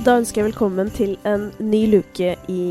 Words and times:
Da 0.00 0.14
ønsker 0.16 0.40
jeg 0.40 0.46
velkommen 0.46 0.88
til 0.96 1.10
en 1.28 1.50
ny 1.60 1.82
luke 1.92 2.30
i 2.48 2.62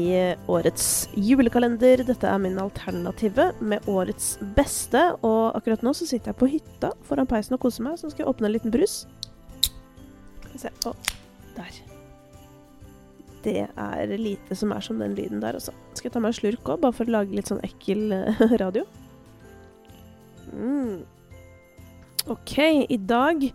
årets 0.50 0.86
julekalender. 1.14 2.02
Dette 2.08 2.26
er 2.26 2.40
min 2.42 2.58
alternative 2.58 3.52
med 3.62 3.86
årets 3.86 4.32
beste. 4.58 5.04
Og 5.22 5.54
akkurat 5.54 5.84
nå 5.86 5.94
så 5.94 6.08
sitter 6.10 6.32
jeg 6.32 6.40
på 6.40 6.50
hytta 6.50 6.90
foran 7.06 7.30
peisen 7.30 7.54
og 7.54 7.62
koser 7.62 7.86
meg, 7.86 8.00
så 8.00 8.08
nå 8.08 8.16
skal 8.16 8.24
jeg 8.24 8.32
åpne 8.32 8.50
en 8.50 8.56
liten 8.56 8.74
brus. 8.74 9.04
Skal 9.62 10.56
vi 10.56 10.64
se 10.64 10.74
Å, 10.90 10.96
der. 11.60 11.78
Det 13.46 13.58
er 13.68 14.18
lite 14.18 14.58
som 14.58 14.74
er 14.74 14.90
som 14.90 14.98
den 14.98 15.14
lyden 15.20 15.46
der, 15.46 15.60
altså. 15.62 15.76
Skal 15.94 16.10
jeg 16.10 16.18
ta 16.18 16.24
meg 16.26 16.34
en 16.34 16.40
slurk 16.40 16.74
òg, 16.74 16.82
bare 16.82 16.98
for 16.98 17.06
å 17.06 17.18
lage 17.20 17.38
litt 17.38 17.54
sånn 17.54 17.62
ekkel 17.68 18.08
eh, 18.24 18.42
radio? 18.64 18.88
Mm. 20.50 21.06
OK, 22.34 22.58
i 22.90 22.98
dag 22.98 23.52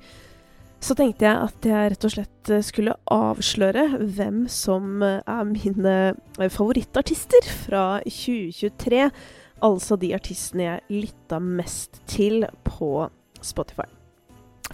så 0.85 0.97
tenkte 0.99 1.25
jeg 1.25 1.49
at 1.49 1.67
jeg 1.69 1.93
rett 1.95 2.07
og 2.07 2.13
slett 2.13 2.53
eh, 2.53 2.65
skulle 2.65 2.97
avsløre 3.13 3.87
hvem 4.03 4.45
som 4.53 5.01
eh, 5.05 5.23
er 5.25 5.49
mine 5.49 5.97
eh, 6.13 6.53
favorittartister 6.53 7.49
fra 7.65 7.85
2023. 8.05 9.07
Altså 9.65 9.97
de 10.01 10.13
artistene 10.17 10.67
jeg 10.67 11.05
lytta 11.07 11.41
mest 11.41 12.03
til 12.11 12.45
på 12.69 13.09
Spotify. 13.41 13.89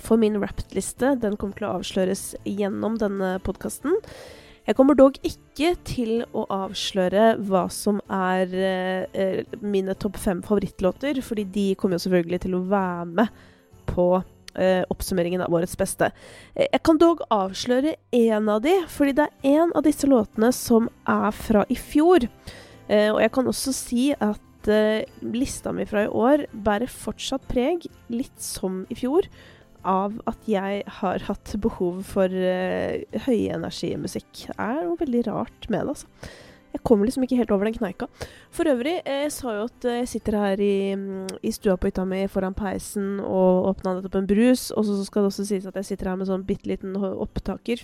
For 0.01 0.19
min 0.19 0.39
Wrapped-liste 0.41 1.15
den 1.23 1.37
kommer 1.39 1.59
til 1.59 1.69
å 1.69 1.75
avsløres 1.79 2.25
gjennom 2.49 2.99
denne 2.99 3.37
podkasten. 3.47 3.95
Jeg 4.67 4.77
kommer 4.79 4.99
dog 4.99 5.17
ikke 5.27 5.73
til 5.89 6.25
å 6.37 6.45
avsløre 6.53 7.37
hva 7.47 7.65
som 7.73 8.03
er 8.11 8.53
eh, 8.59 9.55
mine 9.63 9.95
topp 9.99 10.19
fem 10.21 10.43
favorittlåter, 10.47 11.23
fordi 11.27 11.47
de 11.55 11.67
kommer 11.79 11.99
jo 11.99 12.07
selvfølgelig 12.09 12.45
til 12.49 12.59
å 12.59 12.67
være 12.71 13.09
med 13.15 13.41
på 13.91 14.11
eh, 14.59 14.83
oppsummeringen 14.93 15.43
av 15.45 15.55
årets 15.55 15.77
beste. 15.79 16.11
Eh, 16.55 16.67
jeg 16.67 16.83
kan 16.87 17.01
dog 17.01 17.23
avsløre 17.33 17.97
én 18.17 18.51
av 18.51 18.63
de, 18.65 18.77
fordi 18.91 19.17
det 19.19 19.29
er 19.29 19.55
én 19.61 19.75
av 19.77 19.85
disse 19.87 20.09
låtene 20.11 20.53
som 20.57 20.91
er 21.09 21.31
fra 21.37 21.65
i 21.69 21.79
fjor. 21.79 22.27
Eh, 22.89 23.09
og 23.13 23.21
jeg 23.23 23.35
kan 23.37 23.51
også 23.51 23.75
si 23.77 24.11
at 24.17 24.71
eh, 24.71 25.07
lista 25.23 25.75
mi 25.77 25.87
fra 25.89 26.07
i 26.07 26.13
år 26.13 26.47
bærer 26.53 26.91
fortsatt 26.91 27.47
preg, 27.51 27.89
litt 28.13 28.39
som 28.43 28.85
i 28.91 28.99
fjor, 28.99 29.29
av 29.81 30.19
at 30.29 30.49
jeg 30.51 30.83
har 31.01 31.23
hatt 31.25 31.55
behov 31.63 32.03
for 32.05 32.29
Høye 32.29 33.21
høyenergimusikk. 33.25 34.29
Det 34.51 34.57
er 34.61 34.83
noe 34.85 35.01
veldig 35.01 35.23
rart 35.31 35.69
med 35.73 35.87
det, 35.87 35.95
altså. 35.95 36.41
Jeg 36.71 36.83
kommer 36.87 37.09
liksom 37.09 37.25
ikke 37.27 37.39
helt 37.41 37.51
over 37.51 37.67
den 37.67 37.75
kneika. 37.75 38.07
For 38.55 38.69
øvrig, 38.71 39.01
eh, 39.05 39.25
jeg 39.25 39.33
sa 39.35 39.55
jo 39.57 39.67
at 39.67 39.87
jeg 39.91 40.09
sitter 40.09 40.39
her 40.39 40.61
i, 40.63 40.95
mm, 40.95 41.41
i 41.43 41.51
stua 41.51 41.77
på 41.77 41.91
hytta 41.91 42.05
mi 42.07 42.27
foran 42.31 42.55
peisen 42.55 43.19
og 43.21 43.71
åpna 43.73 43.97
nettopp 43.97 44.21
en 44.21 44.29
brus. 44.31 44.71
Og 44.71 44.85
så 44.87 45.01
skal 45.05 45.23
det 45.23 45.33
også 45.33 45.47
sies 45.49 45.67
at 45.67 45.75
jeg 45.81 45.85
sitter 45.93 46.13
her 46.13 46.21
med 46.21 46.31
sånn 46.31 46.47
bitte 46.47 46.71
liten 46.71 46.95
opptaker. 46.97 47.83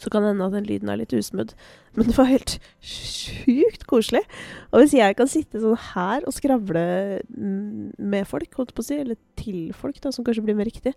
Så 0.00 0.08
kan 0.08 0.24
det 0.24 0.32
hende 0.32 0.46
at 0.48 0.54
den 0.56 0.66
lyden 0.66 0.88
er 0.88 0.96
litt 0.96 1.12
usmudd. 1.12 1.52
Men 1.94 2.08
det 2.08 2.16
var 2.16 2.30
helt 2.30 2.56
sjukt 2.80 3.86
koselig. 3.86 4.22
Og 4.72 4.80
hvis 4.80 4.94
jeg 4.96 5.16
kan 5.18 5.28
sitte 5.28 5.60
sånn 5.60 5.76
her 5.92 6.24
og 6.24 6.34
skravle 6.34 6.84
mm, 7.28 7.98
med 7.98 8.28
folk, 8.30 8.54
holdt 8.56 8.72
på 8.74 8.80
å 8.80 8.86
si, 8.86 8.96
eller 9.02 9.20
til 9.36 9.74
folk, 9.76 10.00
da, 10.00 10.12
som 10.14 10.24
kanskje 10.24 10.46
blir 10.46 10.56
mer 10.56 10.70
riktig, 10.70 10.94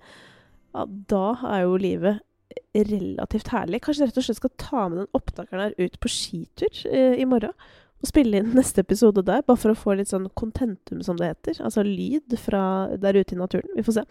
ja, 0.74 0.86
da 0.88 1.26
er 1.52 1.66
jo 1.66 1.76
livet 1.78 2.24
relativt 2.74 3.54
herlig. 3.54 3.84
Kanskje 3.86 4.10
rett 4.10 4.20
og 4.20 4.28
slett 4.28 4.40
skal 4.42 4.54
ta 4.62 4.84
med 4.90 5.04
den 5.04 5.16
opptakeren 5.18 5.66
her 5.68 5.74
ut 5.78 5.98
på 6.02 6.12
skitur 6.12 6.84
eh, 6.90 7.18
i 7.22 7.28
morgen. 7.30 7.56
Og 8.04 8.10
spille 8.10 8.40
inn 8.42 8.54
neste 8.60 8.84
episode 8.84 9.24
der, 9.26 9.46
bare 9.48 9.60
for 9.60 9.74
å 9.74 9.80
få 9.80 9.98
litt 10.00 10.12
sånn 10.12 10.30
contentum, 10.40 11.04
som 11.06 11.20
det 11.20 11.32
heter. 11.32 11.62
Altså 11.66 11.86
lyd 11.88 12.38
fra 12.42 12.64
der 13.00 13.20
ute 13.20 13.36
i 13.36 13.40
naturen. 13.40 13.70
Vi 13.78 13.86
får 13.86 14.00
se. 14.00 14.08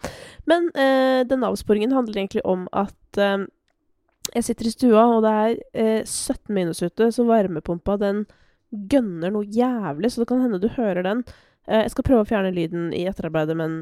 Men 0.49 0.69
eh, 0.73 1.23
den 1.29 1.45
avsporingen 1.47 1.95
handler 1.95 2.23
egentlig 2.23 2.45
om 2.47 2.65
at 2.71 3.21
eh, 3.21 3.45
jeg 4.31 4.47
sitter 4.47 4.69
i 4.69 4.73
stua, 4.73 5.03
og 5.17 5.25
det 5.25 5.33
er 5.33 6.05
17 6.07 6.37
eh, 6.37 6.53
minus 6.55 6.81
ute, 6.83 7.11
så 7.11 7.25
varmepumpa 7.27 7.97
den 8.01 8.23
gønner 8.89 9.33
noe 9.33 9.45
jævlig, 9.45 10.11
så 10.11 10.23
det 10.23 10.29
kan 10.31 10.41
hende 10.41 10.61
du 10.61 10.69
hører 10.77 11.03
den. 11.05 11.23
Eh, 11.67 11.83
jeg 11.83 11.93
skal 11.93 12.07
prøve 12.07 12.25
å 12.25 12.29
fjerne 12.29 12.53
lyden 12.55 12.91
i 12.95 13.05
etterarbeidet, 13.09 13.57
men 13.59 13.75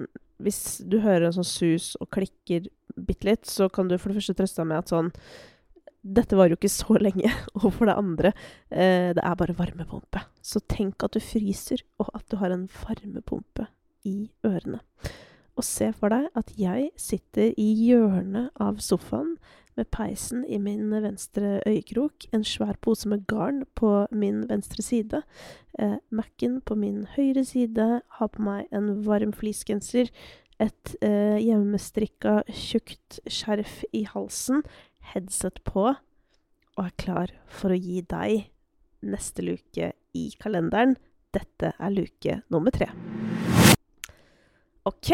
hvis 0.45 0.81
du 0.87 0.99
hører 1.03 1.27
en 1.27 1.37
sånn 1.39 1.47
sus 1.47 1.93
og 2.01 2.11
klikker 2.13 2.67
bitte 2.97 3.29
litt, 3.29 3.47
så 3.49 3.69
kan 3.71 3.89
du 3.89 3.97
for 3.97 4.11
det 4.11 4.19
første 4.19 4.37
trøste 4.37 4.61
deg 4.61 4.71
med 4.71 4.83
at 4.83 4.93
sånn 4.93 5.15
Dette 6.01 6.33
var 6.33 6.49
jo 6.49 6.55
ikke 6.57 6.71
så 6.73 6.95
lenge. 6.97 7.29
Og 7.61 7.67
for 7.75 7.85
det 7.85 7.93
andre, 7.93 8.31
eh, 8.73 9.11
det 9.13 9.21
er 9.21 9.35
bare 9.37 9.53
varmepumpe. 9.53 10.23
Så 10.41 10.57
tenk 10.65 11.05
at 11.05 11.13
du 11.13 11.21
fryser, 11.21 11.83
og 12.01 12.09
at 12.17 12.25
du 12.31 12.39
har 12.41 12.49
en 12.49 12.63
varmepumpe 12.73 13.67
i 14.09 14.31
ørene. 14.41 14.79
Og 15.53 15.67
se 15.67 15.91
for 15.93 16.09
deg 16.09 16.25
at 16.33 16.49
jeg 16.57 16.89
sitter 16.97 17.53
i 17.53 17.67
hjørnet 17.83 18.49
av 18.57 18.81
sofaen 18.81 19.35
med 19.77 19.89
peisen 19.93 20.43
i 20.45 20.59
min 20.61 20.89
venstre 20.91 21.61
øyekrok, 21.67 22.27
en 22.33 22.43
svær 22.43 22.77
pose 22.81 23.09
med 23.09 23.25
garn 23.27 23.63
på 23.75 24.07
min 24.11 24.43
venstre 24.49 24.83
side, 24.83 25.23
eh, 25.79 25.97
Mac-en 26.11 26.61
på 26.61 26.75
min 26.75 27.05
høyre 27.15 27.45
side, 27.45 28.01
har 28.07 28.27
på 28.27 28.43
meg 28.43 28.67
en 28.71 29.05
varm 29.05 29.33
fleecegenser, 29.33 30.11
et 30.61 30.95
eh, 31.01 31.39
hjemmestrikka, 31.41 32.41
tjukt 32.49 33.21
skjerf 33.25 33.81
i 33.93 34.03
halsen, 34.05 34.63
headset 35.13 35.61
på, 35.65 35.93
og 36.77 36.85
er 36.85 36.97
klar 37.01 37.33
for 37.47 37.73
å 37.73 37.79
gi 37.79 38.01
deg 38.01 38.51
neste 39.01 39.45
luke 39.45 39.93
i 40.13 40.27
kalenderen. 40.41 40.97
Dette 41.31 41.73
er 41.79 41.95
luke 41.95 42.41
nummer 42.51 42.75
tre. 42.75 42.91
OK, 44.89 45.11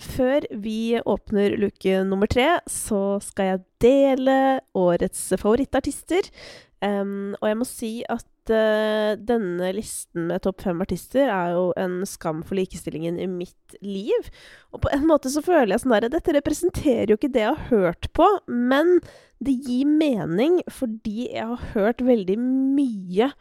før 0.00 0.46
vi 0.62 0.96
åpner 1.04 1.58
luke 1.60 1.98
nummer 2.08 2.30
tre, 2.30 2.54
så 2.64 3.18
skal 3.20 3.50
jeg 3.50 3.64
dele 3.84 4.36
årets 4.72 5.26
favorittartister. 5.34 6.30
Um, 6.80 7.34
og 7.42 7.50
jeg 7.50 7.58
må 7.60 7.66
si 7.68 7.90
at 8.08 8.52
uh, 8.54 9.12
denne 9.20 9.74
listen 9.76 10.30
med 10.30 10.40
topp 10.46 10.64
fem 10.64 10.80
artister 10.80 11.28
er 11.28 11.52
jo 11.52 11.66
en 11.76 11.98
skam 12.08 12.40
for 12.40 12.56
likestillingen 12.56 13.20
i 13.20 13.28
mitt 13.28 13.76
liv. 13.84 14.32
Og 14.72 14.86
på 14.86 14.94
en 14.96 15.04
måte 15.10 15.28
så 15.28 15.44
føler 15.44 15.74
jeg 15.74 15.84
sånn 15.84 15.96
derre 15.98 16.12
Dette 16.16 16.38
representerer 16.38 17.12
jo 17.12 17.20
ikke 17.20 17.34
det 17.34 17.44
jeg 17.44 17.52
har 17.58 17.68
hørt 17.74 18.08
på, 18.16 18.30
men 18.48 19.02
det 19.44 19.58
gir 19.68 19.84
mening 19.88 20.62
fordi 20.72 21.28
jeg 21.28 21.44
har 21.44 21.70
hørt 21.76 22.00
veldig 22.04 22.40
mye 22.40 23.32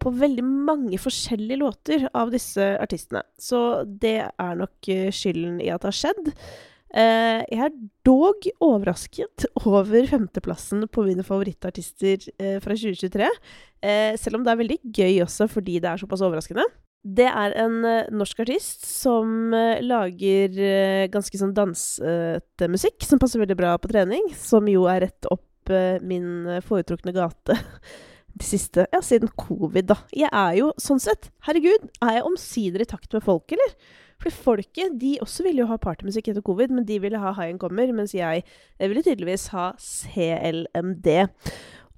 på 0.00 0.12
veldig 0.16 0.44
mange 0.44 0.98
forskjellige 1.00 1.60
låter 1.60 2.06
av 2.16 2.32
disse 2.32 2.64
artistene. 2.80 3.22
Så 3.38 3.84
det 3.84 4.18
er 4.28 4.56
nok 4.58 4.88
uh, 4.88 5.10
skylden 5.14 5.60
i 5.60 5.70
at 5.72 5.84
det 5.84 5.92
har 5.92 5.98
skjedd. 6.00 6.32
Uh, 6.96 7.42
jeg 7.50 7.60
er 7.66 7.76
dog 8.06 8.48
overrasket 8.64 9.46
over 9.66 10.08
femteplassen 10.08 10.86
på 10.88 11.04
mine 11.04 11.26
favorittartister 11.26 12.30
fra 12.64 12.78
2023. 12.78 13.28
Uh, 13.28 13.52
eh, 13.90 14.16
selv 14.20 14.38
om 14.38 14.46
det 14.46 14.54
er 14.54 14.62
veldig 14.62 14.80
gøy 14.96 15.22
også 15.26 15.50
fordi 15.52 15.78
det 15.82 15.92
er 15.92 16.02
såpass 16.02 16.24
overraskende. 16.24 16.64
Det 17.06 17.28
er 17.28 17.52
en 17.62 17.84
norsk 18.18 18.40
artist 18.42 18.82
som 18.88 19.52
lager 19.54 20.56
ganske 21.12 21.38
sånn 21.38 21.52
dansete 21.54 22.66
musikk, 22.66 22.96
som 23.06 23.20
passer 23.22 23.38
veldig 23.38 23.54
bra 23.60 23.76
på 23.78 23.92
trening. 23.92 24.26
Som 24.34 24.66
jo 24.66 24.88
er 24.90 25.04
rett 25.04 25.28
opp 25.30 25.70
min 26.02 26.58
foretrukne 26.66 27.14
gate 27.14 27.54
de 28.36 28.46
siste 28.46 28.86
Ja, 28.92 29.00
siden 29.04 29.30
covid, 29.38 29.88
da. 29.92 30.00
Jeg 30.14 30.30
er 30.32 30.58
jo 30.58 30.72
sånn 30.82 31.00
sett 31.02 31.30
Herregud, 31.46 31.88
er 32.04 32.18
jeg 32.18 32.26
omsider 32.28 32.84
i 32.84 32.88
takt 32.88 33.14
med 33.16 33.24
folk, 33.24 33.56
eller? 33.56 33.76
For 34.22 34.32
folket 34.32 34.96
de 35.00 35.16
også 35.20 35.44
ville 35.44 35.62
jo 35.62 35.70
ha 35.70 35.76
partymusikk 35.80 36.30
etter 36.32 36.44
covid, 36.44 36.72
men 36.72 36.86
de 36.88 36.98
ville 37.02 37.20
ha 37.20 37.34
High 37.36 37.52
and 37.52 37.60
Kommer, 37.60 37.90
mens 37.92 38.14
jeg, 38.16 38.44
jeg 38.80 38.92
ville 38.92 39.04
tydeligvis 39.04 39.50
ha 39.52 39.70
CLMD. 39.80 41.10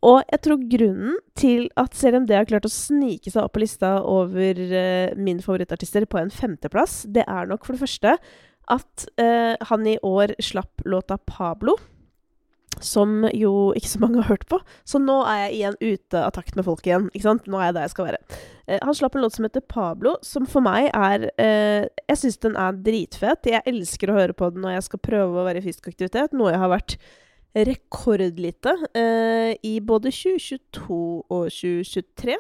Og 0.07 0.21
jeg 0.31 0.43
tror 0.45 0.65
grunnen 0.71 1.17
til 1.39 1.69
at 1.79 1.95
CLMD 1.99 2.35
har 2.35 2.47
klart 2.47 2.67
å 2.67 2.73
snike 2.73 3.33
seg 3.33 3.43
opp 3.43 3.57
på 3.57 3.63
lista 3.65 3.97
over 4.07 4.59
uh, 4.71 5.15
mine 5.19 5.43
favorittartister 5.43 6.07
på 6.11 6.21
en 6.21 6.31
femteplass, 6.35 7.05
det 7.11 7.27
er 7.27 7.51
nok 7.51 7.67
for 7.67 7.75
det 7.75 7.83
første 7.83 8.19
at 8.69 9.07
uh, 9.19 9.55
han 9.71 9.87
i 9.89 9.97
år 10.05 10.37
slapp 10.45 10.85
låta 10.87 11.19
Pablo 11.27 11.79
som 12.85 13.25
jo 13.35 13.73
ikke 13.77 13.91
så 13.91 14.01
mange 14.03 14.21
har 14.23 14.31
hørt 14.31 14.47
på. 14.51 14.61
Så 14.89 15.01
nå 15.03 15.21
er 15.27 15.45
jeg 15.45 15.55
igjen 15.59 15.79
ute 15.83 16.23
av 16.23 16.33
takt 16.37 16.57
med 16.59 16.67
folk 16.67 16.87
igjen. 16.87 17.09
ikke 17.13 17.27
sant? 17.27 17.49
Nå 17.51 17.61
er 17.61 17.71
jeg 17.71 17.79
der 17.79 17.87
jeg 17.87 17.95
skal 17.95 18.09
være. 18.09 18.41
Eh, 18.67 18.81
han 18.85 18.99
slapp 18.99 19.17
en 19.17 19.25
låt 19.25 19.37
som 19.37 19.47
heter 19.49 19.65
Pablo, 19.67 20.17
som 20.23 20.47
for 20.49 20.65
meg 20.65 20.91
er 20.93 21.31
eh, 21.41 21.87
Jeg 22.09 22.21
syns 22.23 22.43
den 22.45 22.59
er 22.61 22.83
dritfet. 22.89 23.49
Jeg 23.51 23.67
elsker 23.67 24.13
å 24.13 24.19
høre 24.21 24.37
på 24.37 24.51
den 24.53 24.67
når 24.67 24.79
jeg 24.79 24.91
skal 24.91 25.07
prøve 25.11 25.41
å 25.41 25.49
være 25.49 25.63
i 25.63 25.67
fysisk 25.67 25.91
aktivitet, 25.91 26.37
noe 26.37 26.53
jeg 26.55 26.63
har 26.63 26.75
vært 26.77 26.99
rekordlite 27.57 28.75
eh, 28.95 29.55
i 29.67 29.79
både 29.81 30.13
2022 30.13 30.99
og 31.33 31.49
2023. 31.49 32.37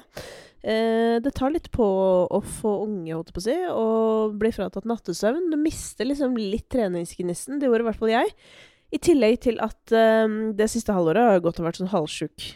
Eh, 0.69 1.17
det 1.23 1.33
tar 1.39 1.53
litt 1.55 1.71
på 1.75 1.87
å 2.29 2.41
få 2.43 2.75
unge, 2.85 3.15
holdt 3.15 3.31
jeg 3.31 3.37
på 3.37 3.43
å 3.43 3.47
si, 3.47 3.59
og 3.73 4.39
bli 4.41 4.53
fratatt 4.55 4.89
nattesøvn. 4.89 5.49
Du 5.53 5.59
mister 5.61 6.09
liksom 6.09 6.37
litt 6.39 6.69
treningsgnisten. 6.75 7.59
Det 7.59 7.71
gjorde 7.71 7.87
i 7.87 7.89
hvert 7.89 8.03
fall 8.03 8.15
jeg. 8.15 8.35
I 8.95 9.01
tillegg 9.05 9.43
til 9.45 9.59
at 9.61 9.93
um, 9.93 10.39
det 10.57 10.71
siste 10.73 10.95
halvåret 10.97 11.21
har 11.21 11.37
jeg 11.37 11.45
gått 11.45 11.61
og 11.61 11.69
vært 11.69 11.81
sånn 11.81 11.93
halvsjuk 11.93 12.47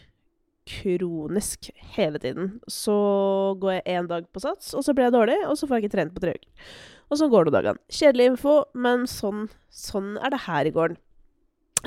kronisk 0.68 1.70
hele 1.96 2.20
tiden. 2.22 2.56
Så 2.70 2.94
går 3.60 3.78
jeg 3.78 3.98
én 3.98 4.08
dag 4.08 4.28
på 4.32 4.42
sats, 4.42 4.72
og 4.78 4.84
så 4.86 4.94
blir 4.94 5.08
jeg 5.08 5.16
dårlig, 5.16 5.38
og 5.48 5.58
så 5.58 5.66
får 5.66 5.78
jeg 5.78 5.84
ikke 5.84 5.96
trent 5.96 6.14
på 6.14 6.22
tre 6.22 6.36
uker. 6.36 6.68
Og 7.10 7.18
sånn 7.20 7.32
går 7.32 7.48
det 7.48 7.56
dagene. 7.56 7.82
Kjedelig 7.92 8.28
info, 8.32 8.54
men 8.72 9.08
sånn, 9.10 9.48
sånn 9.68 10.14
er 10.22 10.32
det 10.32 10.44
her 10.46 10.68
i 10.68 10.74
gården. 10.74 11.00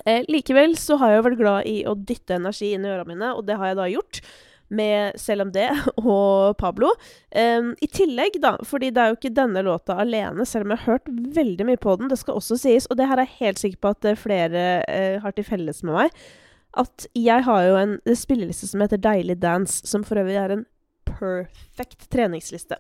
Eh, 0.04 0.28
likevel 0.28 0.76
så 0.78 1.00
har 1.00 1.14
jeg 1.14 1.24
vært 1.30 1.40
glad 1.40 1.70
i 1.72 1.78
å 1.88 1.96
dytte 1.96 2.36
energi 2.36 2.74
inn 2.76 2.86
i 2.86 2.92
ørene 2.92 3.14
mine, 3.14 3.32
og 3.34 3.48
det 3.48 3.56
har 3.58 3.72
jeg 3.72 3.80
da 3.80 3.88
gjort. 3.90 4.22
Med 4.74 5.20
selv 5.22 5.46
om 5.46 5.52
det 5.54 5.68
og 6.02 6.56
Pablo. 6.58 6.90
Um, 7.30 7.74
I 7.82 7.90
tillegg, 7.92 8.40
da, 8.42 8.56
fordi 8.66 8.90
det 8.96 9.02
er 9.02 9.12
jo 9.12 9.20
ikke 9.20 9.36
denne 9.38 9.62
låta 9.66 10.00
alene, 10.02 10.48
selv 10.50 10.66
om 10.66 10.74
jeg 10.74 10.82
har 10.82 10.96
hørt 10.96 11.12
veldig 11.36 11.68
mye 11.70 11.82
på 11.82 11.98
den, 12.00 12.10
det 12.10 12.18
skal 12.22 12.40
også 12.40 12.58
sies, 12.58 12.90
og 12.90 12.98
det 12.98 13.10
her 13.10 13.22
er 13.22 13.28
jeg 13.28 13.40
helt 13.44 13.62
sikker 13.62 13.84
på 13.84 13.94
at 13.94 14.10
eh, 14.10 14.18
flere 14.18 14.66
uh, 14.90 15.22
har 15.22 15.36
til 15.38 15.46
felles 15.46 15.84
med 15.86 16.00
meg, 16.00 16.26
at 16.82 17.06
jeg 17.16 17.46
har 17.46 17.68
jo 17.70 17.78
en 17.80 17.98
spilleliste 18.18 18.68
som 18.68 18.82
heter 18.84 19.00
Deilig 19.00 19.38
dance, 19.44 19.86
som 19.88 20.04
for 20.04 20.20
øvrig 20.20 20.40
er 20.42 20.58
en 20.58 20.66
perfect 21.08 22.10
treningsliste. 22.12 22.80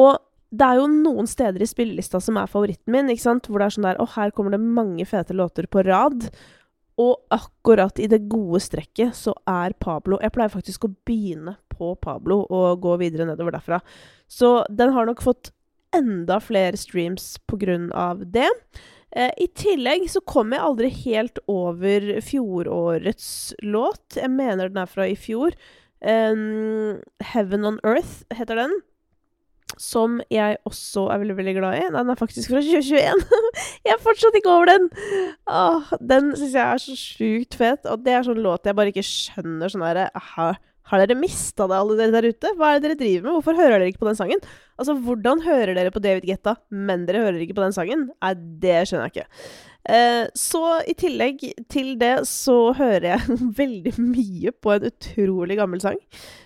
Og 0.00 0.16
det 0.52 0.66
er 0.68 0.80
jo 0.80 0.88
noen 0.90 1.28
steder 1.30 1.62
i 1.64 1.68
spillelista 1.68 2.20
som 2.20 2.36
er 2.40 2.50
favoritten 2.50 2.92
min, 2.92 3.08
ikke 3.12 3.24
sant? 3.24 3.48
hvor 3.48 3.62
det 3.62 3.68
er 3.68 3.76
sånn 3.76 3.88
der 3.88 4.02
Å, 4.02 4.08
her 4.16 4.34
kommer 4.36 4.52
det 4.52 4.60
mange 4.60 5.06
fete 5.08 5.36
låter 5.36 5.68
på 5.70 5.84
rad. 5.86 6.28
Og 7.00 7.22
akkurat 7.32 7.96
i 8.02 8.08
det 8.10 8.26
gode 8.30 8.60
strekket 8.60 9.16
så 9.16 9.32
er 9.48 9.72
Pablo 9.80 10.18
Jeg 10.20 10.34
pleier 10.34 10.52
faktisk 10.52 10.84
å 10.84 10.92
begynne 11.08 11.56
på 11.72 11.94
Pablo 12.02 12.42
og 12.52 12.82
gå 12.84 12.96
videre 13.00 13.26
nedover 13.30 13.56
derfra. 13.56 13.80
Så 14.28 14.60
den 14.68 14.92
har 14.92 15.08
nok 15.08 15.24
fått 15.24 15.52
enda 15.96 16.38
flere 16.40 16.76
streams 16.80 17.36
av 17.92 18.24
det. 18.32 18.48
Eh, 19.12 19.32
I 19.36 19.48
tillegg 19.56 20.08
så 20.10 20.22
kom 20.24 20.52
jeg 20.52 20.64
aldri 20.64 20.88
helt 21.04 21.38
over 21.50 22.20
fjorårets 22.24 23.54
låt. 23.62 24.16
Jeg 24.16 24.32
mener 24.32 24.68
den 24.68 24.80
er 24.84 24.88
fra 24.88 25.08
i 25.08 25.16
fjor. 25.16 25.56
Um, 26.02 26.98
Heaven 27.22 27.64
on 27.64 27.78
Earth 27.86 28.24
heter 28.34 28.58
den 28.58 28.72
som 29.82 30.20
jeg 30.32 30.58
også 30.68 31.08
er 31.12 31.22
veldig 31.22 31.36
veldig 31.38 31.54
glad 31.58 31.78
i. 31.80 31.86
Den 31.94 32.12
er 32.12 32.18
faktisk 32.18 32.52
fra 32.52 32.62
2021. 32.64 33.24
jeg 33.86 33.94
er 33.96 34.02
fortsatt 34.02 34.36
ikke 34.38 34.52
over 34.52 34.70
den! 34.70 34.90
Åh, 35.50 35.94
den 36.00 36.34
syns 36.36 36.58
jeg 36.58 36.66
er 36.66 36.82
så 36.84 36.98
sjukt 36.98 37.58
fet. 37.58 37.88
Og 37.90 38.04
det 38.04 38.14
er 38.16 38.28
sånn 38.28 38.42
låt 38.44 38.68
jeg 38.68 38.78
bare 38.78 38.92
ikke 38.94 39.06
skjønner 39.06 39.72
sånn 39.72 39.86
herre 39.86 40.08
har, 40.36 40.60
dere 40.92 41.16
mista 41.16 41.66
det, 41.70 41.78
alle 41.78 41.96
dere 41.98 42.14
der 42.14 42.30
ute? 42.30 42.52
Hva 42.58 42.72
er 42.72 42.80
det 42.80 42.90
dere 42.90 43.00
driver 43.00 43.26
med? 43.26 43.36
Hvorfor 43.38 43.58
hører 43.58 43.78
dere 43.78 43.90
ikke 43.92 44.02
på 44.04 44.10
den 44.10 44.18
sangen? 44.18 44.42
Altså, 44.76 44.96
hvordan 45.06 45.44
hører 45.46 45.74
dere 45.78 45.92
på 45.94 46.02
David 46.04 46.26
Getta, 46.28 46.56
men 46.68 47.06
dere 47.08 47.22
hører 47.24 47.42
ikke 47.44 47.56
på 47.58 47.64
den 47.64 47.76
sangen? 47.76 48.08
Nei, 48.22 48.32
det 48.62 48.82
skjønner 48.90 49.08
jeg 49.08 49.14
ikke. 49.14 49.46
Eh, 49.92 50.24
så 50.38 50.62
i 50.86 50.94
tillegg 50.94 51.40
til 51.72 51.96
det 51.98 52.14
så 52.30 52.58
hører 52.78 53.08
jeg 53.16 53.38
veldig 53.62 53.96
mye 53.98 54.54
på 54.54 54.76
en 54.76 54.86
utrolig 54.92 55.58
gammel 55.58 55.82
sang 55.82 55.98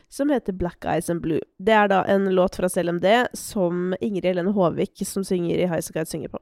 som 0.09 0.31
heter 0.31 0.53
Black 0.53 0.85
Eyes 0.85 1.11
and 1.11 1.21
Blue. 1.21 1.41
Det 1.59 1.73
er 1.75 1.89
da 1.91 2.03
en 2.09 2.29
låt 2.35 2.57
fra 2.57 2.69
CLMD 2.71 3.07
som 3.37 3.95
Ingrid 4.01 4.29
Helene 4.31 4.53
Håvik, 4.55 5.03
som 5.05 5.25
synger 5.27 5.59
i 5.59 5.67
Highasakite, 5.67 6.11
synger 6.11 6.33
på. 6.33 6.41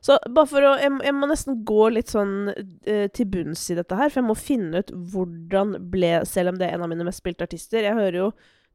Så 0.00 0.16
bare 0.28 0.48
for 0.48 0.64
å 0.64 0.72
jeg, 0.80 0.94
jeg, 1.04 1.14
må 1.16 1.28
nesten 1.30 1.60
gå 1.68 1.90
litt 1.92 2.12
sånn 2.12 2.52
uh, 2.52 3.06
til 3.12 3.28
bunns 3.30 3.66
i 3.70 3.76
dette 3.78 3.98
her, 3.98 4.08
for 4.08 4.22
jeg 4.22 4.30
må 4.30 4.38
finne 4.38 4.82
ut 4.82 4.94
hvordan 5.12 5.76
ble 5.92 6.14
CLMD 6.28 6.64
en 6.70 6.86
av 6.86 6.92
mine 6.92 7.06
mest 7.06 7.22
spilte 7.22 7.46
artister. 7.46 7.84
Jeg 7.84 7.98
hører 7.98 8.18
jo 8.24 8.30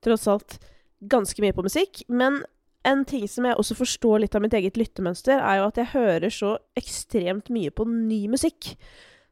tross 0.05 0.29
alt 0.31 0.59
ganske 1.09 1.41
mye 1.43 1.55
på 1.57 1.65
musikk, 1.65 2.05
men 2.07 2.43
en 2.87 3.03
ting 3.09 3.25
som 3.27 3.45
jeg 3.47 3.57
også 3.59 3.75
forstår 3.81 4.23
litt 4.23 4.37
av 4.37 4.43
mitt 4.45 4.55
eget 4.55 4.77
lyttemønster, 4.79 5.41
er 5.41 5.59
jo 5.59 5.67
at 5.67 5.81
jeg 5.81 5.93
hører 5.95 6.31
så 6.33 6.53
ekstremt 6.79 7.51
mye 7.53 7.73
på 7.73 7.87
ny 7.89 8.21
musikk. 8.31 8.75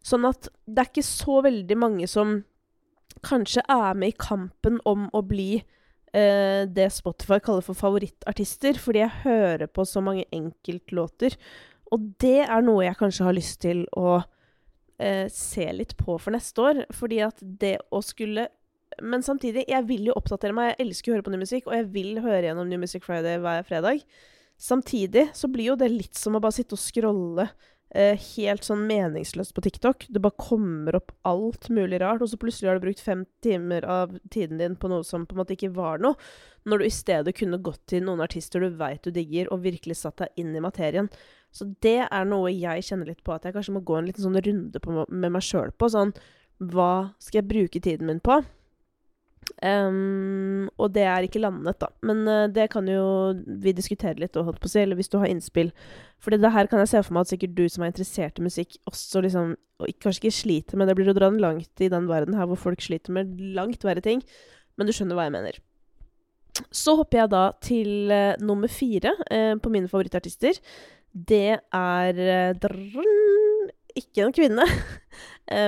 Sånn 0.06 0.28
at 0.28 0.50
det 0.66 0.82
er 0.82 0.92
ikke 0.92 1.06
så 1.08 1.40
veldig 1.46 1.78
mange 1.80 2.10
som 2.10 2.42
kanskje 3.26 3.64
er 3.72 3.98
med 3.98 4.14
i 4.14 4.20
kampen 4.20 4.80
om 4.88 5.08
å 5.16 5.22
bli 5.26 5.58
eh, 5.58 6.64
det 6.70 6.90
Spotify 6.94 7.40
kaller 7.44 7.66
for 7.66 7.78
favorittartister, 7.78 8.80
fordi 8.82 9.04
jeg 9.04 9.24
hører 9.26 9.68
på 9.72 9.86
så 9.88 10.04
mange 10.06 10.28
enkeltlåter. 10.36 11.38
Og 11.94 12.12
det 12.22 12.46
er 12.46 12.66
noe 12.66 12.86
jeg 12.86 13.00
kanskje 13.00 13.28
har 13.28 13.38
lyst 13.38 13.60
til 13.66 13.84
å 13.98 14.20
eh, 15.02 15.26
se 15.32 15.68
litt 15.74 15.96
på 16.00 16.18
for 16.22 16.36
neste 16.36 16.62
år. 16.62 16.86
Fordi 16.96 17.22
at 17.26 17.42
det 17.42 17.78
å 17.92 18.04
skulle 18.06 18.50
Men 19.04 19.20
samtidig, 19.26 19.66
jeg 19.68 19.84
vil 19.90 20.06
jo 20.08 20.14
oppdatere 20.16 20.56
meg. 20.56 20.70
Jeg 20.70 20.86
elsker 20.86 21.12
å 21.12 21.16
høre 21.18 21.24
på 21.26 21.32
ny 21.34 21.40
musikk, 21.42 21.66
og 21.68 21.74
jeg 21.76 21.88
vil 21.92 22.20
høre 22.24 22.46
gjennom 22.46 22.70
New 22.70 22.80
Music 22.80 23.04
Friday 23.04 23.42
hver 23.44 23.66
fredag. 23.68 24.06
Samtidig 24.56 25.26
så 25.36 25.50
blir 25.52 25.74
jo 25.74 25.76
det 25.76 25.90
litt 25.92 26.16
som 26.16 26.38
å 26.38 26.40
bare 26.40 26.56
sitte 26.56 26.78
og 26.78 26.80
scrolle 26.80 27.50
helt 27.96 28.66
sånn 28.68 28.84
meningsløst 28.90 29.54
på 29.56 29.64
TikTok. 29.64 30.06
Det 30.12 30.20
bare 30.20 30.36
kommer 30.42 30.98
opp 31.00 31.14
alt 31.28 31.70
mulig 31.74 32.02
rart, 32.04 32.24
og 32.24 32.30
så 32.32 32.40
plutselig 32.42 32.70
har 32.70 32.80
du 32.80 32.86
brukt 32.88 33.04
fem 33.04 33.24
timer 33.46 33.88
av 33.88 34.18
tiden 34.34 34.60
din 34.60 34.76
på 34.76 34.90
noe 34.92 35.06
som 35.08 35.24
på 35.26 35.36
en 35.36 35.42
måte 35.42 35.56
ikke 35.56 35.72
var 35.76 36.04
noe, 36.04 36.20
når 36.66 36.82
du 36.82 36.86
i 36.88 36.94
stedet 36.94 37.36
kunne 37.38 37.62
gått 37.64 37.84
til 37.92 38.04
noen 38.04 38.24
artister 38.26 38.64
du 38.64 38.76
veit 38.80 39.06
du 39.06 39.14
digger, 39.16 39.48
og 39.54 39.64
virkelig 39.64 40.00
satt 40.02 40.24
deg 40.24 40.42
inn 40.42 40.52
i 40.56 40.64
materien. 40.64 41.08
Så 41.56 41.70
det 41.86 42.02
er 42.10 42.28
noe 42.28 42.52
jeg 42.52 42.84
kjenner 42.84 43.14
litt 43.14 43.24
på, 43.24 43.36
at 43.36 43.48
jeg 43.48 43.56
kanskje 43.56 43.78
må 43.78 43.86
gå 43.88 44.00
en 44.00 44.10
liten 44.10 44.26
sånn 44.26 44.42
runde 44.44 44.82
på, 44.84 44.98
med 45.08 45.32
meg 45.38 45.46
sjøl 45.46 45.72
på. 45.72 45.90
Sånn 45.94 46.12
Hva 46.60 47.16
skal 47.22 47.42
jeg 47.42 47.52
bruke 47.54 47.84
tiden 47.84 48.12
min 48.12 48.24
på? 48.24 48.42
Um, 49.64 50.68
og 50.82 50.92
det 50.96 51.06
er 51.08 51.26
ikke 51.26 51.40
landet, 51.40 51.78
da. 51.80 51.88
Men 52.06 52.24
uh, 52.28 52.46
det 52.52 52.68
kan 52.74 52.88
jo 52.90 53.34
vi 53.46 53.74
diskutere 53.76 54.20
litt, 54.20 54.36
holdt 54.36 54.60
på 54.62 54.70
å 54.70 54.72
si, 54.72 54.82
eller 54.82 55.00
hvis 55.00 55.12
du 55.12 55.20
har 55.22 55.32
innspill. 55.32 55.72
For 56.22 56.34
det 56.34 56.52
her 56.52 56.70
kan 56.72 56.82
jeg 56.82 56.92
se 56.92 57.04
for 57.06 57.16
meg 57.16 57.26
at 57.26 57.32
sikkert 57.34 57.56
du 57.58 57.64
som 57.72 57.86
er 57.86 57.94
interessert 57.94 58.42
i 58.42 58.46
musikk, 58.46 58.80
også 58.90 59.24
liksom 59.26 59.56
og 59.76 59.92
Kanskje 60.00 60.22
ikke 60.24 60.38
sliter 60.38 60.80
med 60.80 60.88
det, 60.88 60.94
blir 60.96 61.10
å 61.12 61.14
dra 61.18 61.28
den 61.28 61.42
langt 61.44 61.82
i 61.84 61.90
den 61.92 62.06
verden 62.08 62.38
her 62.38 62.48
hvor 62.48 62.56
folk 62.56 62.80
sliter 62.80 63.12
med 63.12 63.34
langt 63.58 63.84
verre 63.84 64.00
ting. 64.04 64.22
Men 64.80 64.88
du 64.88 64.94
skjønner 64.96 65.18
hva 65.18 65.26
jeg 65.28 65.34
mener. 65.36 65.58
Så 66.72 66.94
hopper 66.96 67.20
jeg 67.20 67.32
da 67.34 67.42
til 67.60 68.14
uh, 68.14 68.40
nummer 68.40 68.72
fire 68.72 69.12
uh, 69.28 69.56
på 69.60 69.72
mine 69.74 69.92
favorittartister. 69.92 70.62
Det 71.12 71.60
er 71.60 72.22
drrrn, 72.60 73.68
ikke 74.00 74.24
en 74.26 74.36
kvinne. 74.36 74.64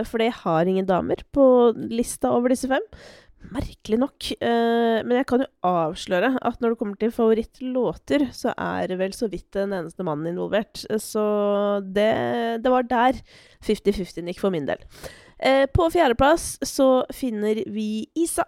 for 0.09 0.23
jeg 0.23 0.33
har 0.33 0.68
ingen 0.68 0.88
damer 0.88 1.21
på 1.31 1.44
lista 1.77 2.31
over 2.33 2.51
disse 2.51 2.68
fem. 2.68 2.83
Merkelig 3.48 4.00
nok. 4.01 4.28
Uh, 4.42 5.00
men 5.06 5.19
jeg 5.19 5.28
kan 5.30 5.44
jo 5.44 5.48
avsløre 5.68 6.34
at 6.45 6.60
når 6.60 6.74
det 6.74 6.80
kommer 6.80 6.98
til 7.00 7.13
favorittlåter, 7.16 8.28
så 8.36 8.51
er 8.57 8.89
det 8.92 8.98
vel 9.00 9.13
så 9.16 9.30
vidt 9.31 9.48
den 9.56 9.75
eneste 9.78 10.04
mannen 10.04 10.34
involvert. 10.34 10.84
Så 11.00 11.24
det, 11.86 12.10
det 12.63 12.74
var 12.74 12.88
der 12.89 13.22
50-50 13.63 14.28
gikk 14.34 14.42
for 14.44 14.54
min 14.54 14.68
del. 14.68 14.81
Uh, 15.38 15.66
på 15.72 15.89
fjerdeplass 15.94 16.57
så 16.66 17.06
finner 17.13 17.62
vi 17.72 18.07
Isa. 18.18 18.48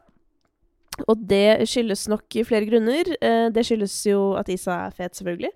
Og 1.07 1.21
det 1.29 1.69
skyldes 1.69 2.09
nok 2.11 2.41
flere 2.43 2.67
grunner. 2.67 3.13
Uh, 3.23 3.47
det 3.55 3.63
skyldes 3.69 3.95
jo 4.09 4.33
at 4.41 4.51
Isa 4.51 4.81
er 4.89 4.97
fet, 4.97 5.15
selvfølgelig. 5.15 5.53